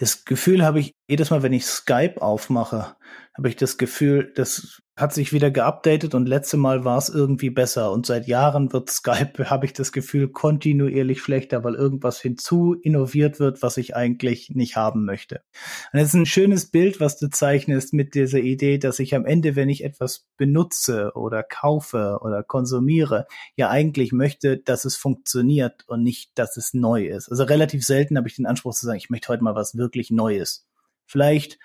Das 0.00 0.24
Gefühl 0.24 0.64
habe 0.64 0.80
ich 0.80 0.96
jedes 1.10 1.28
Mal, 1.28 1.42
wenn 1.42 1.52
ich 1.52 1.66
Skype 1.66 2.22
aufmache, 2.22 2.96
habe 3.36 3.48
ich 3.50 3.56
das 3.56 3.76
Gefühl, 3.76 4.32
das 4.34 4.80
hat 5.00 5.14
sich 5.14 5.32
wieder 5.32 5.50
geupdatet 5.50 6.14
und 6.14 6.28
letzte 6.28 6.56
Mal 6.56 6.84
war 6.84 6.98
es 6.98 7.08
irgendwie 7.08 7.50
besser. 7.50 7.92
Und 7.92 8.06
seit 8.06 8.26
Jahren 8.26 8.72
wird 8.72 8.90
Skype, 8.90 9.32
habe 9.50 9.66
ich 9.66 9.72
das 9.72 9.92
Gefühl, 9.92 10.28
kontinuierlich 10.28 11.22
schlechter, 11.22 11.64
weil 11.64 11.74
irgendwas 11.74 12.20
hinzu 12.20 12.74
innoviert 12.74 13.40
wird, 13.40 13.62
was 13.62 13.76
ich 13.76 13.96
eigentlich 13.96 14.50
nicht 14.50 14.76
haben 14.76 15.04
möchte. 15.04 15.42
Und 15.92 16.00
das 16.00 16.08
ist 16.08 16.14
ein 16.14 16.26
schönes 16.26 16.70
Bild, 16.70 17.00
was 17.00 17.18
du 17.18 17.28
zeichnest 17.28 17.92
mit 17.94 18.14
dieser 18.14 18.40
Idee, 18.40 18.78
dass 18.78 18.98
ich 18.98 19.14
am 19.14 19.24
Ende, 19.24 19.56
wenn 19.56 19.68
ich 19.68 19.84
etwas 19.84 20.26
benutze 20.36 21.12
oder 21.14 21.42
kaufe 21.42 22.18
oder 22.22 22.42
konsumiere, 22.42 23.26
ja 23.56 23.70
eigentlich 23.70 24.12
möchte, 24.12 24.58
dass 24.58 24.84
es 24.84 24.96
funktioniert 24.96 25.84
und 25.86 26.02
nicht, 26.02 26.32
dass 26.36 26.56
es 26.56 26.74
neu 26.74 27.06
ist. 27.06 27.30
Also 27.30 27.44
relativ 27.44 27.84
selten 27.84 28.16
habe 28.16 28.28
ich 28.28 28.36
den 28.36 28.46
Anspruch 28.46 28.74
zu 28.74 28.86
sagen, 28.86 28.98
ich 28.98 29.10
möchte 29.10 29.28
heute 29.28 29.44
mal 29.44 29.54
was 29.54 29.76
wirklich 29.76 30.10
Neues. 30.10 30.66
Vielleicht 31.06 31.58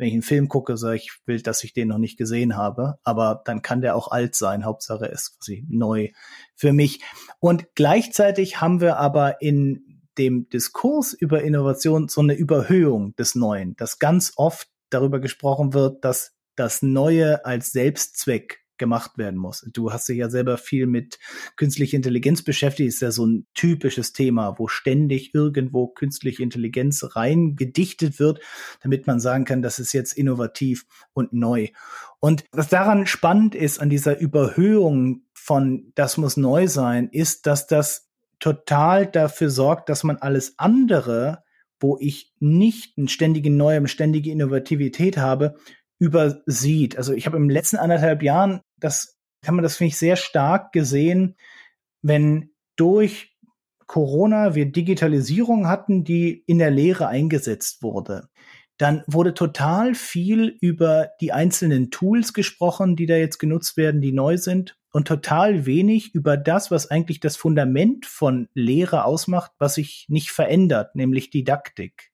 wenn 0.00 0.08
ich 0.08 0.14
einen 0.14 0.22
Film 0.22 0.48
gucke, 0.48 0.78
sage 0.78 0.96
ich, 0.96 1.12
will, 1.26 1.42
dass 1.42 1.62
ich 1.62 1.74
den 1.74 1.88
noch 1.88 1.98
nicht 1.98 2.16
gesehen 2.16 2.56
habe, 2.56 2.98
aber 3.04 3.42
dann 3.44 3.60
kann 3.60 3.82
der 3.82 3.94
auch 3.94 4.10
alt 4.10 4.34
sein. 4.34 4.64
Hauptsache 4.64 5.04
ist 5.04 5.38
quasi 5.38 5.62
neu 5.68 6.08
für 6.56 6.72
mich. 6.72 7.02
Und 7.38 7.74
gleichzeitig 7.74 8.62
haben 8.62 8.80
wir 8.80 8.96
aber 8.96 9.42
in 9.42 10.00
dem 10.16 10.48
Diskurs 10.48 11.12
über 11.12 11.42
Innovation 11.42 12.08
so 12.08 12.22
eine 12.22 12.32
Überhöhung 12.32 13.14
des 13.16 13.34
Neuen, 13.34 13.76
dass 13.76 13.98
ganz 13.98 14.32
oft 14.36 14.68
darüber 14.88 15.20
gesprochen 15.20 15.74
wird, 15.74 16.02
dass 16.02 16.32
das 16.56 16.80
Neue 16.80 17.44
als 17.44 17.72
Selbstzweck 17.72 18.60
gemacht 18.80 19.16
werden 19.16 19.38
muss. 19.38 19.64
Du 19.72 19.92
hast 19.92 20.08
dich 20.08 20.16
ja 20.16 20.28
selber 20.28 20.58
viel 20.58 20.88
mit 20.88 21.20
künstlicher 21.54 21.96
Intelligenz 21.96 22.42
beschäftigt, 22.42 22.88
ist 22.88 23.02
ja 23.02 23.12
so 23.12 23.24
ein 23.24 23.46
typisches 23.54 24.12
Thema, 24.12 24.58
wo 24.58 24.66
ständig 24.66 25.32
irgendwo 25.32 25.86
künstliche 25.86 26.42
Intelligenz 26.42 27.14
reingedichtet 27.14 28.18
wird, 28.18 28.40
damit 28.82 29.06
man 29.06 29.20
sagen 29.20 29.44
kann, 29.44 29.62
das 29.62 29.78
ist 29.78 29.92
jetzt 29.92 30.14
innovativ 30.14 30.86
und 31.12 31.32
neu. 31.32 31.68
Und 32.18 32.44
was 32.50 32.68
daran 32.68 33.06
spannend 33.06 33.54
ist 33.54 33.80
an 33.80 33.90
dieser 33.90 34.18
Überhöhung 34.18 35.22
von 35.32 35.92
das 35.94 36.16
muss 36.16 36.36
neu 36.36 36.66
sein, 36.66 37.08
ist, 37.10 37.46
dass 37.46 37.66
das 37.66 38.08
total 38.40 39.06
dafür 39.06 39.50
sorgt, 39.50 39.88
dass 39.88 40.02
man 40.02 40.16
alles 40.16 40.54
andere, 40.58 41.44
wo 41.78 41.96
ich 42.00 42.34
nicht 42.40 42.98
eine 42.98 43.08
ständige 43.08 43.50
Neue, 43.50 43.86
ständige 43.88 44.30
Innovativität 44.30 45.16
habe, 45.18 45.56
übersieht. 46.00 46.96
Also 46.96 47.12
ich 47.12 47.26
habe 47.26 47.36
im 47.36 47.48
letzten 47.48 47.76
anderthalb 47.76 48.24
Jahren, 48.24 48.62
das 48.80 49.18
kann 49.42 49.54
man 49.54 49.62
das 49.62 49.76
finde 49.76 49.88
ich 49.88 49.98
sehr 49.98 50.16
stark 50.16 50.72
gesehen, 50.72 51.36
wenn 52.02 52.50
durch 52.76 53.36
Corona 53.86 54.54
wir 54.54 54.70
Digitalisierung 54.72 55.68
hatten, 55.68 56.04
die 56.04 56.42
in 56.46 56.58
der 56.58 56.70
Lehre 56.70 57.08
eingesetzt 57.08 57.82
wurde. 57.82 58.28
Dann 58.78 59.02
wurde 59.06 59.34
total 59.34 59.94
viel 59.94 60.56
über 60.60 61.10
die 61.20 61.32
einzelnen 61.32 61.90
Tools 61.90 62.32
gesprochen, 62.32 62.96
die 62.96 63.06
da 63.06 63.16
jetzt 63.16 63.38
genutzt 63.38 63.76
werden, 63.76 64.00
die 64.00 64.12
neu 64.12 64.38
sind. 64.38 64.76
und 64.92 65.06
total 65.06 65.66
wenig 65.66 66.14
über 66.14 66.36
das, 66.36 66.70
was 66.70 66.90
eigentlich 66.90 67.20
das 67.20 67.36
Fundament 67.36 68.06
von 68.06 68.48
Lehre 68.54 69.04
ausmacht, 69.04 69.52
was 69.58 69.74
sich 69.74 70.06
nicht 70.08 70.30
verändert, 70.30 70.96
nämlich 70.96 71.30
Didaktik. 71.30 72.09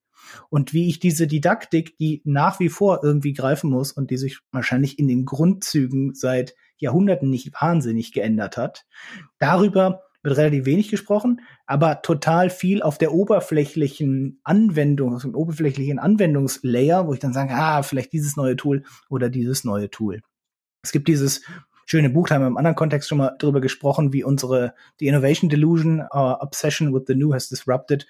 Und 0.50 0.72
wie 0.72 0.88
ich 0.88 0.98
diese 0.98 1.26
Didaktik, 1.26 1.96
die 1.98 2.22
nach 2.24 2.60
wie 2.60 2.68
vor 2.68 3.00
irgendwie 3.02 3.32
greifen 3.32 3.70
muss 3.70 3.92
und 3.92 4.10
die 4.10 4.16
sich 4.16 4.40
wahrscheinlich 4.52 4.98
in 4.98 5.08
den 5.08 5.24
Grundzügen 5.24 6.14
seit 6.14 6.54
Jahrhunderten 6.78 7.30
nicht 7.30 7.52
wahnsinnig 7.60 8.12
geändert 8.12 8.56
hat, 8.56 8.86
darüber 9.38 10.02
wird 10.26 10.38
relativ 10.38 10.66
wenig 10.66 10.88
gesprochen, 10.90 11.40
aber 11.66 12.02
total 12.02 12.50
viel 12.50 12.82
auf 12.82 12.98
der 12.98 13.12
oberflächlichen 13.12 14.40
Anwendung, 14.42 15.14
auf 15.14 15.22
dem 15.22 15.34
oberflächlichen 15.34 15.98
Anwendungslayer, 15.98 17.06
wo 17.06 17.14
ich 17.14 17.20
dann 17.20 17.32
sage, 17.32 17.54
ah, 17.54 17.82
vielleicht 17.82 18.12
dieses 18.12 18.36
neue 18.36 18.56
Tool 18.56 18.82
oder 19.08 19.30
dieses 19.30 19.64
neue 19.64 19.88
Tool. 19.88 20.20
Es 20.82 20.92
gibt 20.92 21.08
dieses 21.08 21.42
schöne 21.86 22.10
Buch, 22.10 22.28
da 22.28 22.34
haben 22.34 22.42
wir 22.42 22.48
im 22.48 22.56
anderen 22.56 22.76
Kontext 22.76 23.08
schon 23.08 23.18
mal 23.18 23.36
drüber 23.38 23.60
gesprochen, 23.60 24.12
wie 24.12 24.24
unsere 24.24 24.74
The 24.98 25.06
Innovation 25.06 25.48
Delusion, 25.48 26.00
Our 26.00 26.42
Obsession 26.42 26.92
with 26.92 27.04
the 27.06 27.14
New 27.14 27.32
has 27.32 27.48
Disrupted 27.48 28.06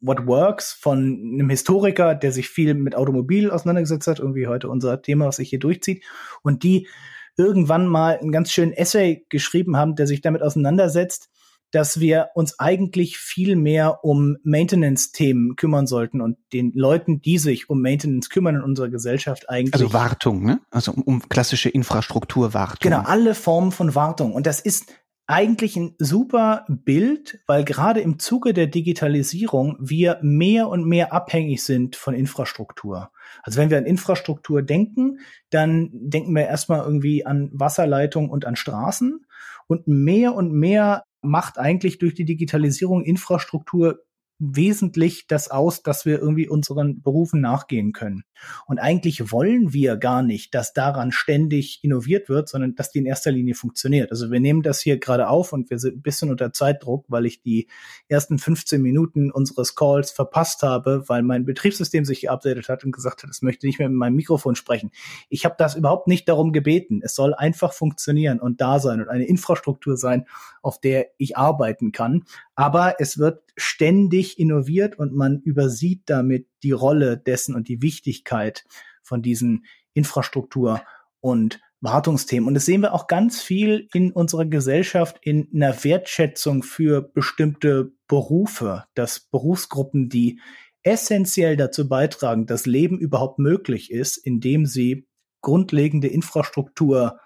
What 0.00 0.26
Works 0.26 0.72
von 0.72 1.32
einem 1.34 1.50
Historiker, 1.50 2.14
der 2.14 2.32
sich 2.32 2.48
viel 2.48 2.74
mit 2.74 2.94
Automobil 2.94 3.50
auseinandergesetzt 3.50 4.06
hat, 4.06 4.18
irgendwie 4.18 4.46
heute 4.46 4.68
unser 4.68 5.00
Thema, 5.02 5.26
was 5.26 5.36
sich 5.36 5.50
hier 5.50 5.58
durchzieht, 5.58 6.04
und 6.42 6.62
die 6.62 6.88
irgendwann 7.36 7.86
mal 7.86 8.18
einen 8.18 8.32
ganz 8.32 8.50
schönen 8.50 8.72
Essay 8.72 9.26
geschrieben 9.28 9.76
haben, 9.76 9.94
der 9.94 10.06
sich 10.06 10.20
damit 10.20 10.42
auseinandersetzt, 10.42 11.28
dass 11.72 12.00
wir 12.00 12.28
uns 12.34 12.58
eigentlich 12.58 13.18
viel 13.18 13.56
mehr 13.56 14.04
um 14.04 14.36
Maintenance-Themen 14.44 15.56
kümmern 15.56 15.86
sollten 15.86 16.20
und 16.20 16.38
den 16.52 16.72
Leuten, 16.74 17.20
die 17.20 17.38
sich 17.38 17.68
um 17.68 17.82
Maintenance 17.82 18.30
kümmern 18.30 18.56
in 18.56 18.62
unserer 18.62 18.88
Gesellschaft 18.88 19.50
eigentlich. 19.50 19.74
Also 19.74 19.92
Wartung, 19.92 20.44
ne? 20.44 20.60
Also 20.70 20.92
um, 20.92 21.02
um 21.02 21.28
klassische 21.28 21.68
Infrastrukturwartung. 21.68 22.78
Genau, 22.80 23.02
alle 23.02 23.34
Formen 23.34 23.72
von 23.72 23.94
Wartung. 23.94 24.32
Und 24.32 24.46
das 24.46 24.60
ist 24.60 24.94
eigentlich 25.26 25.76
ein 25.76 25.94
super 25.98 26.64
Bild, 26.68 27.40
weil 27.46 27.64
gerade 27.64 28.00
im 28.00 28.18
Zuge 28.18 28.54
der 28.54 28.68
Digitalisierung 28.68 29.76
wir 29.80 30.18
mehr 30.22 30.68
und 30.68 30.86
mehr 30.86 31.12
abhängig 31.12 31.64
sind 31.64 31.96
von 31.96 32.14
Infrastruktur. 32.14 33.10
Also 33.42 33.60
wenn 33.60 33.70
wir 33.70 33.78
an 33.78 33.86
Infrastruktur 33.86 34.62
denken, 34.62 35.18
dann 35.50 35.90
denken 35.92 36.34
wir 36.34 36.46
erstmal 36.46 36.84
irgendwie 36.84 37.26
an 37.26 37.50
Wasserleitung 37.52 38.30
und 38.30 38.44
an 38.44 38.56
Straßen. 38.56 39.26
Und 39.66 39.88
mehr 39.88 40.34
und 40.34 40.52
mehr 40.52 41.04
macht 41.22 41.58
eigentlich 41.58 41.98
durch 41.98 42.14
die 42.14 42.24
Digitalisierung 42.24 43.02
Infrastruktur 43.02 44.05
wesentlich 44.38 45.26
das 45.26 45.50
aus, 45.50 45.82
dass 45.82 46.04
wir 46.04 46.18
irgendwie 46.18 46.48
unseren 46.48 47.00
Berufen 47.00 47.40
nachgehen 47.40 47.92
können. 47.92 48.24
Und 48.66 48.78
eigentlich 48.78 49.32
wollen 49.32 49.72
wir 49.72 49.96
gar 49.96 50.22
nicht, 50.22 50.54
dass 50.54 50.74
daran 50.74 51.10
ständig 51.10 51.80
innoviert 51.82 52.28
wird, 52.28 52.48
sondern 52.48 52.74
dass 52.74 52.90
die 52.90 52.98
in 52.98 53.06
erster 53.06 53.32
Linie 53.32 53.54
funktioniert. 53.54 54.10
Also 54.10 54.30
wir 54.30 54.40
nehmen 54.40 54.62
das 54.62 54.80
hier 54.80 54.98
gerade 54.98 55.28
auf 55.28 55.54
und 55.54 55.70
wir 55.70 55.78
sind 55.78 55.96
ein 55.96 56.02
bisschen 56.02 56.30
unter 56.30 56.52
Zeitdruck, 56.52 57.06
weil 57.08 57.24
ich 57.24 57.40
die 57.40 57.68
ersten 58.08 58.38
15 58.38 58.82
Minuten 58.82 59.30
unseres 59.30 59.74
Calls 59.74 60.10
verpasst 60.10 60.62
habe, 60.62 61.04
weil 61.06 61.22
mein 61.22 61.46
Betriebssystem 61.46 62.04
sich 62.04 62.22
geupdatet 62.22 62.68
hat 62.68 62.84
und 62.84 62.92
gesagt 62.92 63.22
hat, 63.22 63.30
es 63.30 63.40
möchte 63.40 63.66
nicht 63.66 63.78
mehr 63.78 63.88
mit 63.88 63.96
meinem 63.96 64.16
Mikrofon 64.16 64.54
sprechen. 64.54 64.90
Ich 65.30 65.46
habe 65.46 65.54
das 65.58 65.74
überhaupt 65.76 66.08
nicht 66.08 66.28
darum 66.28 66.52
gebeten. 66.52 67.00
Es 67.02 67.14
soll 67.14 67.32
einfach 67.32 67.72
funktionieren 67.72 68.40
und 68.40 68.60
da 68.60 68.80
sein 68.80 69.00
und 69.00 69.08
eine 69.08 69.24
Infrastruktur 69.24 69.96
sein, 69.96 70.26
auf 70.60 70.80
der 70.80 71.06
ich 71.16 71.36
arbeiten 71.38 71.92
kann. 71.92 72.24
Aber 72.56 72.96
es 72.98 73.18
wird 73.18 73.42
ständig 73.56 74.38
innoviert 74.38 74.98
und 74.98 75.14
man 75.14 75.40
übersieht 75.42 76.02
damit 76.06 76.48
die 76.62 76.72
Rolle 76.72 77.18
dessen 77.18 77.54
und 77.54 77.68
die 77.68 77.82
Wichtigkeit 77.82 78.64
von 79.02 79.22
diesen 79.22 79.66
Infrastruktur- 79.92 80.82
und 81.20 81.60
Wartungsthemen. 81.80 82.48
Und 82.48 82.54
das 82.54 82.64
sehen 82.64 82.80
wir 82.80 82.94
auch 82.94 83.06
ganz 83.06 83.42
viel 83.42 83.88
in 83.92 84.10
unserer 84.10 84.46
Gesellschaft 84.46 85.18
in 85.20 85.48
einer 85.54 85.84
Wertschätzung 85.84 86.62
für 86.62 87.02
bestimmte 87.02 87.92
Berufe, 88.08 88.84
dass 88.94 89.20
Berufsgruppen, 89.20 90.08
die 90.08 90.40
essentiell 90.82 91.56
dazu 91.56 91.88
beitragen, 91.88 92.46
dass 92.46 92.64
Leben 92.64 92.98
überhaupt 92.98 93.38
möglich 93.38 93.90
ist, 93.90 94.16
indem 94.16 94.64
sie 94.64 95.06
grundlegende 95.42 96.08
Infrastruktur 96.08 97.18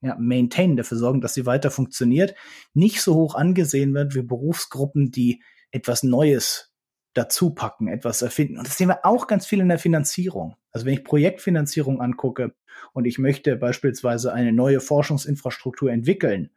ja, 0.00 0.16
maintain, 0.18 0.76
dafür 0.76 0.98
sorgen, 0.98 1.20
dass 1.20 1.34
sie 1.34 1.46
weiter 1.46 1.70
funktioniert, 1.70 2.34
nicht 2.74 3.00
so 3.00 3.14
hoch 3.14 3.34
angesehen 3.34 3.94
wird 3.94 4.14
wie 4.14 4.22
Berufsgruppen, 4.22 5.10
die 5.10 5.42
etwas 5.70 6.02
Neues 6.02 6.72
dazu 7.14 7.50
packen, 7.50 7.88
etwas 7.88 8.22
erfinden. 8.22 8.58
Und 8.58 8.66
das 8.66 8.78
sehen 8.78 8.88
wir 8.88 9.04
auch 9.04 9.26
ganz 9.26 9.46
viel 9.46 9.60
in 9.60 9.68
der 9.68 9.78
Finanzierung. 9.78 10.56
Also 10.70 10.86
wenn 10.86 10.94
ich 10.94 11.04
Projektfinanzierung 11.04 12.00
angucke 12.00 12.54
und 12.92 13.06
ich 13.06 13.18
möchte 13.18 13.56
beispielsweise 13.56 14.32
eine 14.32 14.52
neue 14.52 14.80
Forschungsinfrastruktur 14.80 15.90
entwickeln, 15.90 16.50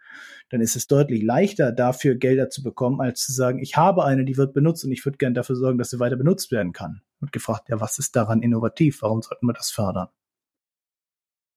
dann 0.49 0.61
ist 0.61 0.75
es 0.75 0.85
deutlich 0.87 1.23
leichter, 1.23 1.71
dafür 1.71 2.15
Gelder 2.15 2.49
zu 2.49 2.61
bekommen, 2.61 3.01
als 3.01 3.25
zu 3.25 3.31
sagen, 3.31 3.59
ich 3.59 3.77
habe 3.77 4.03
eine, 4.03 4.25
die 4.25 4.37
wird 4.37 4.53
benutzt 4.53 4.85
und 4.85 4.91
ich 4.91 5.03
würde 5.05 5.17
gerne 5.17 5.33
dafür 5.33 5.55
sorgen, 5.55 5.77
dass 5.77 5.89
sie 5.89 5.99
weiter 5.99 6.17
benutzt 6.17 6.51
werden 6.51 6.73
kann. 6.73 7.01
Und 7.21 7.31
gefragt, 7.31 7.69
ja, 7.69 7.79
was 7.79 7.97
ist 7.99 8.15
daran 8.15 8.41
innovativ? 8.41 9.01
Warum 9.01 9.21
sollten 9.21 9.45
wir 9.45 9.53
das 9.53 9.71
fördern? 9.71 10.09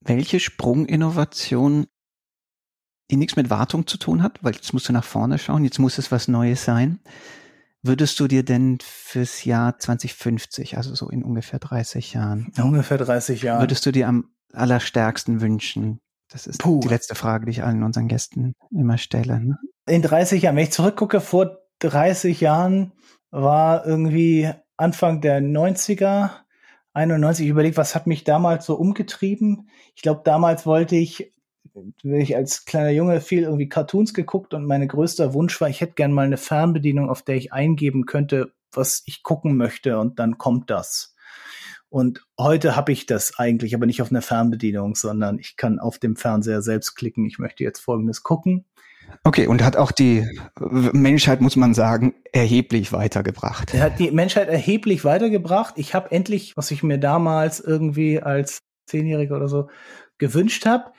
Welche 0.04 0.40
Sprunginnovation, 0.40 1.86
die 3.10 3.16
nichts 3.16 3.36
mit 3.36 3.50
Wartung 3.50 3.86
zu 3.86 3.96
tun 3.96 4.22
hat, 4.22 4.42
weil 4.42 4.54
jetzt 4.54 4.72
musst 4.72 4.88
du 4.88 4.92
nach 4.92 5.04
vorne 5.04 5.38
schauen, 5.38 5.64
jetzt 5.64 5.78
muss 5.78 5.98
es 5.98 6.12
was 6.12 6.28
Neues 6.28 6.64
sein, 6.64 7.00
würdest 7.82 8.18
du 8.20 8.28
dir 8.28 8.44
denn 8.44 8.78
fürs 8.82 9.44
Jahr 9.44 9.78
2050, 9.78 10.76
also 10.76 10.94
so 10.94 11.08
in 11.08 11.22
ungefähr 11.22 11.58
30 11.58 12.14
Jahren, 12.14 12.52
ungefähr 12.58 12.98
30 12.98 13.42
Jahren, 13.42 13.60
würdest 13.60 13.84
du 13.86 13.92
dir 13.92 14.08
am 14.08 14.30
allerstärksten 14.52 15.40
wünschen? 15.40 16.00
Das 16.30 16.46
ist 16.46 16.58
Puh. 16.58 16.80
die 16.80 16.88
letzte 16.88 17.14
Frage, 17.14 17.46
die 17.46 17.52
ich 17.52 17.62
allen 17.62 17.82
unseren 17.82 18.08
Gästen 18.08 18.54
immer 18.70 18.98
stelle. 18.98 19.40
Ne? 19.40 19.58
In 19.86 20.02
30 20.02 20.42
Jahren, 20.42 20.56
wenn 20.56 20.64
ich 20.64 20.72
zurückgucke, 20.72 21.20
vor 21.20 21.58
30 21.80 22.40
Jahren 22.40 22.92
war 23.30 23.86
irgendwie 23.86 24.50
Anfang 24.76 25.20
der 25.20 25.40
90er, 25.40 26.30
91, 26.94 27.44
ich 27.44 27.50
überlege, 27.50 27.76
was 27.76 27.94
hat 27.94 28.06
mich 28.06 28.24
damals 28.24 28.66
so 28.66 28.76
umgetrieben? 28.76 29.68
Ich 29.94 30.02
glaube, 30.02 30.22
damals 30.24 30.64
wollte 30.64 30.96
ich 30.96 31.32
ich 32.02 32.36
als 32.36 32.64
kleiner 32.66 32.90
Junge 32.90 33.20
viel 33.20 33.42
irgendwie 33.42 33.68
Cartoons 33.68 34.14
geguckt 34.14 34.54
und 34.54 34.64
mein 34.64 34.86
größter 34.86 35.34
Wunsch 35.34 35.60
war, 35.60 35.68
ich 35.68 35.80
hätte 35.80 35.94
gern 35.94 36.12
mal 36.12 36.26
eine 36.26 36.36
Fernbedienung, 36.36 37.10
auf 37.10 37.22
der 37.22 37.36
ich 37.36 37.52
eingeben 37.52 38.06
könnte, 38.06 38.52
was 38.72 39.02
ich 39.06 39.22
gucken 39.22 39.56
möchte 39.56 39.98
und 39.98 40.18
dann 40.18 40.38
kommt 40.38 40.70
das. 40.70 41.14
Und 41.88 42.24
heute 42.38 42.76
habe 42.76 42.92
ich 42.92 43.06
das 43.06 43.38
eigentlich, 43.38 43.74
aber 43.74 43.86
nicht 43.86 44.02
auf 44.02 44.10
einer 44.10 44.22
Fernbedienung, 44.22 44.94
sondern 44.94 45.38
ich 45.38 45.56
kann 45.56 45.78
auf 45.78 45.98
dem 45.98 46.16
Fernseher 46.16 46.60
selbst 46.62 46.94
klicken, 46.96 47.24
ich 47.24 47.38
möchte 47.38 47.64
jetzt 47.64 47.80
Folgendes 47.80 48.22
gucken. 48.22 48.64
Okay, 49.22 49.46
und 49.46 49.62
hat 49.62 49.76
auch 49.76 49.92
die 49.92 50.26
Menschheit, 50.58 51.40
muss 51.40 51.56
man 51.56 51.74
sagen, 51.74 52.14
erheblich 52.32 52.92
weitergebracht. 52.92 53.74
Er 53.74 53.82
hat 53.82 53.98
die 53.98 54.10
Menschheit 54.10 54.48
erheblich 54.48 55.04
weitergebracht. 55.04 55.74
Ich 55.76 55.94
habe 55.94 56.10
endlich, 56.10 56.56
was 56.56 56.70
ich 56.70 56.82
mir 56.82 56.98
damals 56.98 57.60
irgendwie 57.60 58.20
als 58.20 58.60
Zehnjähriger 58.86 59.36
oder 59.36 59.48
so 59.48 59.68
gewünscht 60.18 60.66
habe, 60.66 60.92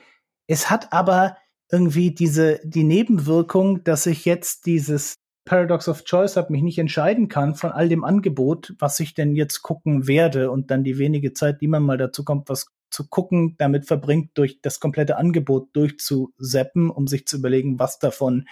es 0.48 0.70
hat 0.70 0.92
aber 0.92 1.36
irgendwie 1.70 2.12
diese, 2.12 2.60
die 2.64 2.84
Nebenwirkung, 2.84 3.82
dass 3.84 4.06
ich 4.06 4.24
jetzt 4.24 4.66
dieses 4.66 5.16
Paradox 5.44 5.88
of 5.88 6.04
Choice 6.04 6.36
habe, 6.36 6.52
mich 6.52 6.62
nicht 6.62 6.78
entscheiden 6.78 7.28
kann 7.28 7.54
von 7.54 7.70
all 7.70 7.88
dem 7.88 8.04
Angebot, 8.04 8.74
was 8.78 9.00
ich 9.00 9.14
denn 9.14 9.34
jetzt 9.34 9.62
gucken 9.62 10.06
werde 10.06 10.50
und 10.50 10.70
dann 10.70 10.84
die 10.84 10.98
wenige 10.98 11.32
Zeit, 11.32 11.60
die 11.60 11.68
man 11.68 11.82
mal 11.82 11.98
dazu 11.98 12.24
kommt, 12.24 12.48
was 12.48 12.66
zu 12.90 13.08
gucken, 13.08 13.56
damit 13.58 13.86
verbringt, 13.86 14.30
durch 14.34 14.60
das 14.62 14.80
komplette 14.80 15.16
Angebot 15.16 15.68
durchzuseppen, 15.74 16.90
um 16.90 17.06
sich 17.06 17.26
zu 17.26 17.38
überlegen, 17.38 17.78
was 17.78 17.98
davon 17.98 18.46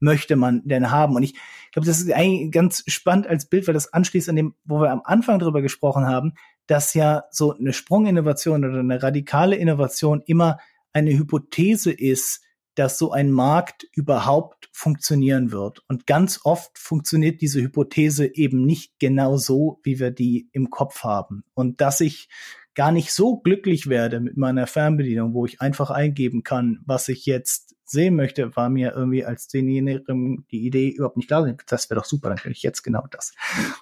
möchte 0.00 0.36
man 0.36 0.62
denn 0.64 0.90
haben. 0.90 1.16
Und 1.16 1.22
ich 1.22 1.34
glaube, 1.72 1.86
das 1.86 2.00
ist 2.00 2.12
eigentlich 2.12 2.50
ganz 2.50 2.82
spannend 2.86 3.26
als 3.26 3.46
Bild, 3.46 3.66
weil 3.66 3.74
das 3.74 3.92
anschließt 3.92 4.28
an 4.28 4.36
dem, 4.36 4.54
wo 4.64 4.80
wir 4.80 4.90
am 4.90 5.02
Anfang 5.04 5.38
drüber 5.38 5.62
gesprochen 5.62 6.06
haben, 6.06 6.34
dass 6.66 6.94
ja 6.94 7.24
so 7.30 7.54
eine 7.54 7.72
Sprunginnovation 7.72 8.64
oder 8.64 8.80
eine 8.80 9.02
radikale 9.02 9.56
Innovation 9.56 10.22
immer 10.26 10.58
eine 10.92 11.12
Hypothese 11.12 11.92
ist, 11.92 12.42
dass 12.74 12.98
so 12.98 13.10
ein 13.10 13.30
Markt 13.30 13.86
überhaupt 13.92 14.68
funktionieren 14.72 15.50
wird. 15.50 15.82
Und 15.88 16.06
ganz 16.06 16.40
oft 16.44 16.78
funktioniert 16.78 17.40
diese 17.40 17.60
Hypothese 17.62 18.34
eben 18.36 18.64
nicht 18.64 18.98
genau 18.98 19.38
so, 19.38 19.80
wie 19.82 19.98
wir 19.98 20.10
die 20.10 20.48
im 20.52 20.70
Kopf 20.70 21.02
haben. 21.02 21.44
Und 21.54 21.80
dass 21.80 22.00
ich 22.00 22.28
gar 22.76 22.92
nicht 22.92 23.12
so 23.12 23.38
glücklich 23.38 23.88
werde 23.88 24.20
mit 24.20 24.36
meiner 24.36 24.68
Fernbedienung, 24.68 25.34
wo 25.34 25.46
ich 25.46 25.60
einfach 25.60 25.90
eingeben 25.90 26.44
kann, 26.44 26.78
was 26.86 27.08
ich 27.08 27.26
jetzt 27.26 27.74
sehen 27.88 28.16
möchte, 28.16 28.54
war 28.56 28.68
mir 28.68 28.92
irgendwie 28.94 29.24
als 29.24 29.48
Zehnjährigen 29.48 30.44
die 30.50 30.66
Idee 30.66 30.88
überhaupt 30.88 31.16
nicht 31.16 31.28
klar. 31.28 31.54
Das 31.68 31.88
wäre 31.88 32.00
doch 32.00 32.04
super, 32.04 32.28
dann 32.28 32.38
könnte 32.38 32.56
ich 32.56 32.62
jetzt 32.62 32.82
genau 32.82 33.04
das 33.10 33.32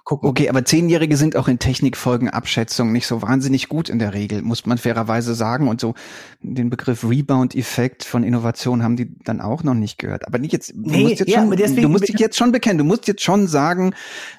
gucken. 0.05 0.29
Okay, 0.29 0.49
aber 0.49 0.65
Zehnjährige 0.65 1.17
sind 1.17 1.37
auch 1.37 1.49
in 1.49 1.59
Technikfolgenabschätzung 1.59 2.93
nicht 2.93 3.07
so 3.07 3.23
wahnsinnig 3.23 3.69
gut 3.69 3.89
in 3.89 3.99
der 3.99 4.13
Regel, 4.13 4.43
muss 4.43 4.67
man 4.67 4.79
fairerweise 4.79 5.35
sagen. 5.35 5.69
Und 5.69 5.81
so 5.81 5.95
den 6.43 6.69
Begriff 6.69 7.03
Rebound-Effekt 7.03 8.05
von 8.05 8.23
Innovation 8.23 8.83
haben 8.83 8.97
die 8.97 9.19
dann 9.25 9.41
auch 9.41 9.65
noch 9.65 9.75
nicht 9.75 9.99
gehört. 9.99 10.27
Aber 10.27 10.39
nicht 10.39 10.53
jetzt, 10.53 10.73
du 10.75 10.81
nee, 10.81 11.03
musst, 11.05 11.21
jetzt 11.21 11.31
ja, 11.31 11.41
schon, 11.41 11.77
du 11.77 11.89
musst 11.89 12.09
dich 12.09 12.19
jetzt 12.19 12.37
schon 12.37 12.53
bekennen, 12.53 12.79
du 12.79 12.85
musst 12.85 13.09
jetzt 13.09 13.23
schon 13.23 13.49
sagen, 13.49 13.95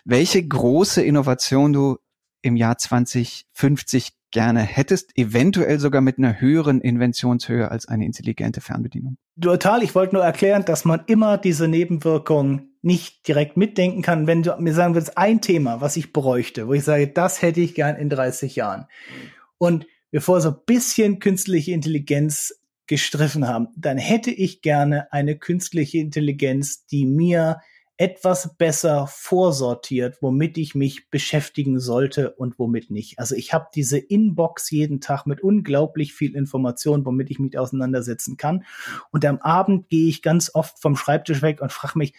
welche 0.06 0.48
große 0.48 1.02
Innovation 1.02 1.74
du 1.74 1.98
im 2.46 2.56
Jahr 2.56 2.78
2050 2.78 4.12
gerne 4.30 4.62
hättest, 4.62 5.18
eventuell 5.18 5.80
sogar 5.80 6.02
mit 6.02 6.20
einer 6.20 6.40
höheren 6.40 6.80
Inventionshöhe 6.80 7.72
als 7.72 7.88
eine 7.88 8.06
intelligente 8.06 8.62
Fernbedienung. 8.62 9.18
Total, 9.42 9.82
ich 9.82 9.96
wollte 9.96 10.16
nur 10.16 10.24
erklären, 10.24 10.64
dass 10.64 10.86
man 10.86 11.02
immer 11.08 11.38
diese 11.38 11.68
Nebenwirkungen 11.68 12.76
nicht 12.84 13.28
direkt 13.28 13.58
mitdenken 13.58 14.04
kann. 14.04 14.28
Wenn 14.28 14.44
du 14.44 14.56
mir 14.60 14.74
sagen 14.76 14.94
würdest, 14.94 15.18
ein 15.18 15.42
Thema, 15.42 15.82
was 15.82 15.98
ich 15.98 16.14
bräuchte, 16.14 16.68
wo 16.68 16.74
ich 16.74 16.84
sage, 16.84 17.08
das 17.08 17.42
hätte 17.42 17.62
ich 17.62 17.74
gern 17.74 17.96
in 17.96 18.10
30 18.10 18.56
Jahren. 18.56 18.86
Und 19.58 19.88
bevor 20.12 20.40
so 20.40 20.50
ein 20.50 20.58
bisschen 20.68 21.20
künstliche 21.20 21.72
Intelligenz 21.72 22.62
gestriffen 22.86 23.48
haben, 23.48 23.70
dann 23.76 23.98
hätte 23.98 24.30
ich 24.30 24.62
gerne 24.62 25.12
eine 25.12 25.36
künstliche 25.36 25.98
Intelligenz, 25.98 26.86
die 26.86 27.06
mir 27.06 27.62
etwas 27.98 28.58
besser 28.58 29.08
vorsortiert, 29.08 30.18
womit 30.22 30.58
ich 30.58 30.76
mich 30.76 31.10
beschäftigen 31.10 31.80
sollte 31.80 32.32
und 32.32 32.60
womit 32.60 32.92
nicht. 32.92 33.20
Also 33.20 33.36
ich 33.36 33.54
habe 33.54 33.68
diese 33.74 33.98
Inbox 33.98 34.70
jeden 34.70 35.00
Tag 35.00 35.26
mit 35.26 35.42
unglaublich 35.42 36.14
viel 36.14 36.36
Information, 36.36 37.06
womit 37.06 37.32
ich 37.32 37.40
mich 37.40 37.58
auseinandersetzen 37.58 38.36
kann. 38.36 38.66
Und 39.12 39.26
am 39.26 39.38
Abend 39.40 39.90
gehe 39.90 40.10
ich 40.10 40.22
ganz 40.22 40.52
oft 40.54 40.80
vom 40.80 40.96
Schreibtisch 40.96 41.42
weg 41.42 41.62
und 41.62 41.72
frage 41.72 41.98
mich, 41.98 42.14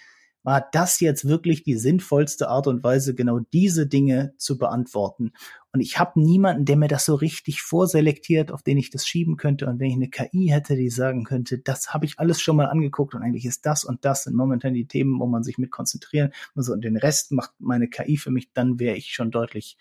war 0.46 0.64
das 0.70 1.00
jetzt 1.00 1.26
wirklich 1.26 1.64
die 1.64 1.74
sinnvollste 1.74 2.48
Art 2.48 2.68
und 2.68 2.84
Weise, 2.84 3.16
genau 3.16 3.40
diese 3.52 3.88
Dinge 3.88 4.32
zu 4.38 4.58
beantworten? 4.58 5.32
Und 5.72 5.80
ich 5.80 5.98
habe 5.98 6.20
niemanden, 6.20 6.64
der 6.64 6.76
mir 6.76 6.86
das 6.86 7.04
so 7.04 7.16
richtig 7.16 7.62
vorselektiert, 7.62 8.52
auf 8.52 8.62
den 8.62 8.78
ich 8.78 8.90
das 8.90 9.08
schieben 9.08 9.36
könnte. 9.36 9.66
Und 9.66 9.80
wenn 9.80 9.88
ich 9.88 9.96
eine 9.96 10.08
KI 10.08 10.46
hätte, 10.46 10.76
die 10.76 10.88
sagen 10.88 11.24
könnte, 11.24 11.58
das 11.58 11.92
habe 11.92 12.06
ich 12.06 12.20
alles 12.20 12.40
schon 12.40 12.54
mal 12.54 12.66
angeguckt 12.66 13.16
und 13.16 13.24
eigentlich 13.24 13.44
ist 13.44 13.66
das 13.66 13.82
und 13.82 14.04
das 14.04 14.22
sind 14.22 14.36
momentan 14.36 14.72
die 14.72 14.86
Themen, 14.86 15.18
wo 15.18 15.26
man 15.26 15.42
sich 15.42 15.58
mit 15.58 15.72
konzentrieren 15.72 16.30
muss 16.54 16.68
und 16.68 16.84
den 16.84 16.96
Rest 16.96 17.32
macht 17.32 17.50
meine 17.58 17.88
KI 17.88 18.16
für 18.16 18.30
mich, 18.30 18.52
dann 18.52 18.78
wäre 18.78 18.96
ich 18.96 19.14
schon 19.14 19.32
deutlich 19.32 19.76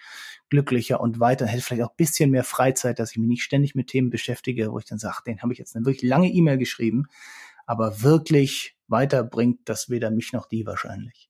glücklicher 0.49 0.99
und 0.99 1.19
weiter, 1.19 1.45
hätte 1.45 1.61
vielleicht 1.61 1.83
auch 1.83 1.91
ein 1.91 1.97
bisschen 1.97 2.31
mehr 2.31 2.43
Freizeit, 2.43 2.97
dass 2.97 3.11
ich 3.11 3.17
mich 3.17 3.29
nicht 3.29 3.43
ständig 3.43 3.75
mit 3.75 3.85
Themen 3.85 4.09
beschäftige, 4.09 4.71
wo 4.71 4.79
ich 4.79 4.85
dann 4.85 4.97
sage, 4.97 5.21
den 5.27 5.43
habe 5.43 5.53
ich 5.53 5.59
jetzt 5.59 5.75
eine 5.75 5.85
wirklich 5.85 6.09
lange 6.09 6.31
E-Mail 6.31 6.57
geschrieben, 6.57 7.05
aber 7.67 8.01
wirklich 8.01 8.74
weiterbringt 8.87 9.61
das 9.65 9.89
weder 9.89 10.11
mich 10.11 10.33
noch 10.33 10.47
die 10.47 10.65
wahrscheinlich. 10.65 11.29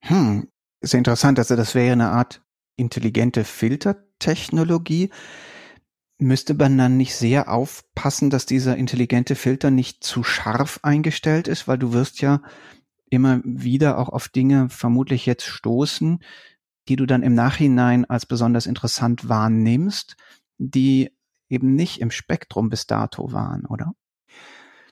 Hm, 0.00 0.48
ist 0.80 0.94
interessant. 0.94 1.38
Also 1.38 1.56
das 1.56 1.74
wäre 1.74 1.92
eine 1.92 2.10
Art 2.10 2.42
intelligente 2.76 3.44
Filtertechnologie. 3.44 5.10
Müsste 6.18 6.54
man 6.54 6.78
dann 6.78 6.96
nicht 6.96 7.16
sehr 7.16 7.50
aufpassen, 7.50 8.30
dass 8.30 8.46
dieser 8.46 8.76
intelligente 8.76 9.34
Filter 9.34 9.70
nicht 9.70 10.04
zu 10.04 10.22
scharf 10.22 10.80
eingestellt 10.82 11.48
ist, 11.48 11.66
weil 11.66 11.78
du 11.78 11.92
wirst 11.92 12.20
ja 12.20 12.42
immer 13.10 13.40
wieder 13.44 13.98
auch 13.98 14.08
auf 14.08 14.28
Dinge 14.28 14.68
vermutlich 14.68 15.26
jetzt 15.26 15.44
stoßen, 15.44 16.22
die 16.88 16.96
du 16.96 17.06
dann 17.06 17.22
im 17.22 17.34
Nachhinein 17.34 18.04
als 18.04 18.26
besonders 18.26 18.66
interessant 18.66 19.28
wahrnimmst, 19.28 20.16
die 20.58 21.10
eben 21.48 21.74
nicht 21.74 22.00
im 22.00 22.10
Spektrum 22.10 22.70
bis 22.70 22.86
dato 22.86 23.32
waren, 23.32 23.66
oder? 23.66 23.92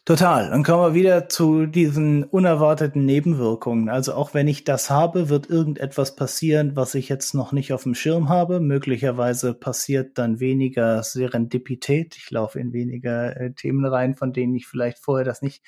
Total. 0.06 0.48
Dann 0.50 0.64
kommen 0.64 0.82
wir 0.82 0.94
wieder 0.94 1.28
zu 1.28 1.66
diesen 1.66 2.24
unerwarteten 2.24 3.04
Nebenwirkungen. 3.04 3.90
Also 3.90 4.14
auch 4.14 4.32
wenn 4.32 4.48
ich 4.48 4.64
das 4.64 4.88
habe, 4.88 5.28
wird 5.28 5.50
irgendetwas 5.50 6.16
passieren, 6.16 6.74
was 6.74 6.94
ich 6.94 7.08
jetzt 7.08 7.34
noch 7.34 7.52
nicht 7.52 7.72
auf 7.74 7.82
dem 7.82 7.94
Schirm 7.94 8.28
habe. 8.30 8.60
Möglicherweise 8.60 9.52
passiert 9.52 10.16
dann 10.16 10.40
weniger 10.40 11.02
Serendipität. 11.02 12.16
Ich 12.16 12.30
laufe 12.30 12.58
in 12.58 12.72
weniger 12.72 13.36
äh, 13.38 13.52
Themen 13.52 13.84
rein, 13.84 14.14
von 14.14 14.32
denen 14.32 14.54
ich 14.54 14.66
vielleicht 14.66 14.98
vorher 14.98 15.24
das 15.24 15.42
nicht 15.42 15.62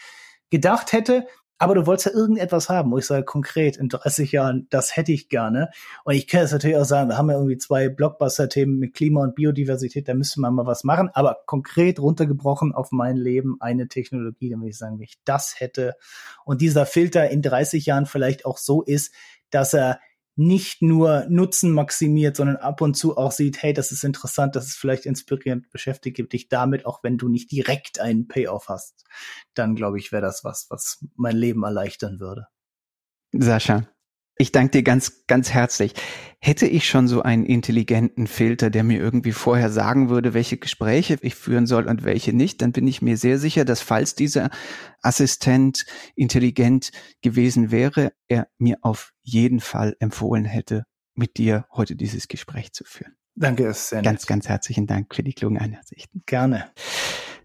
gedacht 0.50 0.92
hätte 0.92 1.26
aber 1.62 1.76
du 1.76 1.86
wolltest 1.86 2.06
ja 2.06 2.12
irgendetwas 2.20 2.68
haben, 2.68 2.90
wo 2.90 2.98
ich 2.98 3.06
sage, 3.06 3.24
konkret, 3.24 3.76
in 3.76 3.88
30 3.88 4.32
Jahren, 4.32 4.66
das 4.70 4.96
hätte 4.96 5.12
ich 5.12 5.28
gerne. 5.28 5.70
Und 6.02 6.14
ich 6.14 6.26
kann 6.26 6.40
jetzt 6.40 6.50
natürlich 6.50 6.76
auch 6.76 6.84
sagen, 6.84 7.08
wir 7.08 7.16
haben 7.16 7.30
ja 7.30 7.36
irgendwie 7.36 7.56
zwei 7.56 7.88
Blockbuster-Themen 7.88 8.80
mit 8.80 8.94
Klima 8.94 9.22
und 9.22 9.36
Biodiversität, 9.36 10.08
da 10.08 10.14
müsste 10.14 10.40
man 10.40 10.54
mal 10.54 10.66
was 10.66 10.82
machen. 10.82 11.08
Aber 11.14 11.36
konkret 11.46 12.00
runtergebrochen 12.00 12.74
auf 12.74 12.90
mein 12.90 13.16
Leben 13.16 13.58
eine 13.60 13.86
Technologie, 13.86 14.50
dann 14.50 14.58
würde 14.58 14.70
ich 14.70 14.78
sagen, 14.78 14.98
wenn 14.98 15.04
ich 15.04 15.20
das 15.24 15.60
hätte 15.60 15.94
und 16.44 16.60
dieser 16.60 16.84
Filter 16.84 17.30
in 17.30 17.42
30 17.42 17.86
Jahren 17.86 18.06
vielleicht 18.06 18.44
auch 18.44 18.58
so 18.58 18.82
ist, 18.82 19.14
dass 19.50 19.72
er 19.72 20.00
nicht 20.34 20.80
nur 20.80 21.26
Nutzen 21.28 21.72
maximiert, 21.72 22.36
sondern 22.36 22.56
ab 22.56 22.80
und 22.80 22.94
zu 22.94 23.16
auch 23.16 23.32
sieht, 23.32 23.62
hey, 23.62 23.72
das 23.72 23.92
ist 23.92 24.04
interessant, 24.04 24.56
das 24.56 24.66
ist 24.66 24.76
vielleicht 24.76 25.04
inspirierend, 25.04 25.70
beschäftige 25.70 26.24
dich 26.24 26.48
damit, 26.48 26.86
auch 26.86 27.02
wenn 27.02 27.18
du 27.18 27.28
nicht 27.28 27.50
direkt 27.50 28.00
einen 28.00 28.28
Payoff 28.28 28.68
hast. 28.68 29.04
Dann 29.54 29.74
glaube 29.74 29.98
ich, 29.98 30.12
wäre 30.12 30.22
das 30.22 30.42
was, 30.44 30.66
was 30.70 31.04
mein 31.16 31.36
Leben 31.36 31.62
erleichtern 31.64 32.18
würde. 32.18 32.46
Sascha, 33.32 33.88
ich 34.42 34.52
danke 34.52 34.72
dir 34.72 34.82
ganz, 34.82 35.24
ganz 35.26 35.50
herzlich. 35.50 35.94
Hätte 36.40 36.66
ich 36.66 36.88
schon 36.88 37.06
so 37.06 37.22
einen 37.22 37.46
intelligenten 37.46 38.26
Filter, 38.26 38.70
der 38.70 38.82
mir 38.82 38.98
irgendwie 38.98 39.32
vorher 39.32 39.70
sagen 39.70 40.10
würde, 40.10 40.34
welche 40.34 40.56
Gespräche 40.56 41.16
ich 41.22 41.36
führen 41.36 41.66
soll 41.66 41.86
und 41.86 42.04
welche 42.04 42.32
nicht, 42.32 42.60
dann 42.60 42.72
bin 42.72 42.86
ich 42.86 43.00
mir 43.00 43.16
sehr 43.16 43.38
sicher, 43.38 43.64
dass 43.64 43.80
falls 43.80 44.16
dieser 44.16 44.50
Assistent 45.00 45.86
intelligent 46.16 46.90
gewesen 47.22 47.70
wäre, 47.70 48.12
er 48.28 48.48
mir 48.58 48.78
auf 48.82 49.12
jeden 49.22 49.60
Fall 49.60 49.96
empfohlen 50.00 50.44
hätte, 50.44 50.84
mit 51.14 51.36
dir 51.36 51.66
heute 51.72 51.94
dieses 51.94 52.26
Gespräch 52.26 52.72
zu 52.72 52.84
führen. 52.84 53.14
Danke, 53.34 53.64
ist 53.64 53.88
sehr 53.88 54.02
Ganz, 54.02 54.26
ganz 54.26 54.48
herzlichen 54.48 54.86
Dank 54.86 55.14
für 55.14 55.22
die 55.22 55.32
klugen 55.32 55.58
Einsichten. 55.58 56.22
Gerne. 56.26 56.70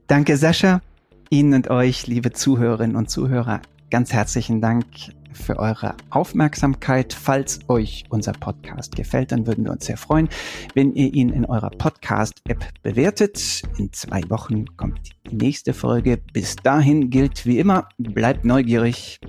Danke, 0.08 0.36
Sascha. 0.36 0.82
Ihnen 1.30 1.54
und 1.54 1.70
euch, 1.70 2.08
liebe 2.08 2.32
Zuhörerinnen 2.32 2.96
und 2.96 3.10
Zuhörer, 3.10 3.62
ganz 3.92 4.14
herzlichen 4.14 4.62
Dank 4.62 4.86
für 5.34 5.58
eure 5.58 5.96
Aufmerksamkeit. 6.10 7.14
Falls 7.14 7.60
euch 7.68 8.06
unser 8.10 8.34
Podcast 8.34 8.96
gefällt, 8.96 9.32
dann 9.32 9.48
würden 9.48 9.66
wir 9.66 9.72
uns 9.72 9.86
sehr 9.86 9.98
freuen, 9.98 10.30
wenn 10.74 10.94
ihr 10.94 11.14
ihn 11.14 11.30
in 11.30 11.46
eurer 11.46 11.70
Podcast-App 11.70 12.66
bewertet. 12.84 13.64
In 13.78 13.92
zwei 13.94 14.22
Wochen 14.30 14.66
kommt 14.78 15.00
die 15.30 15.36
nächste 15.36 15.74
Folge. 15.74 16.18
Bis 16.34 16.56
dahin 16.56 17.10
gilt 17.10 17.46
wie 17.46 17.60
immer, 17.60 17.90
bleibt 17.98 18.46
neugierig 18.46 19.20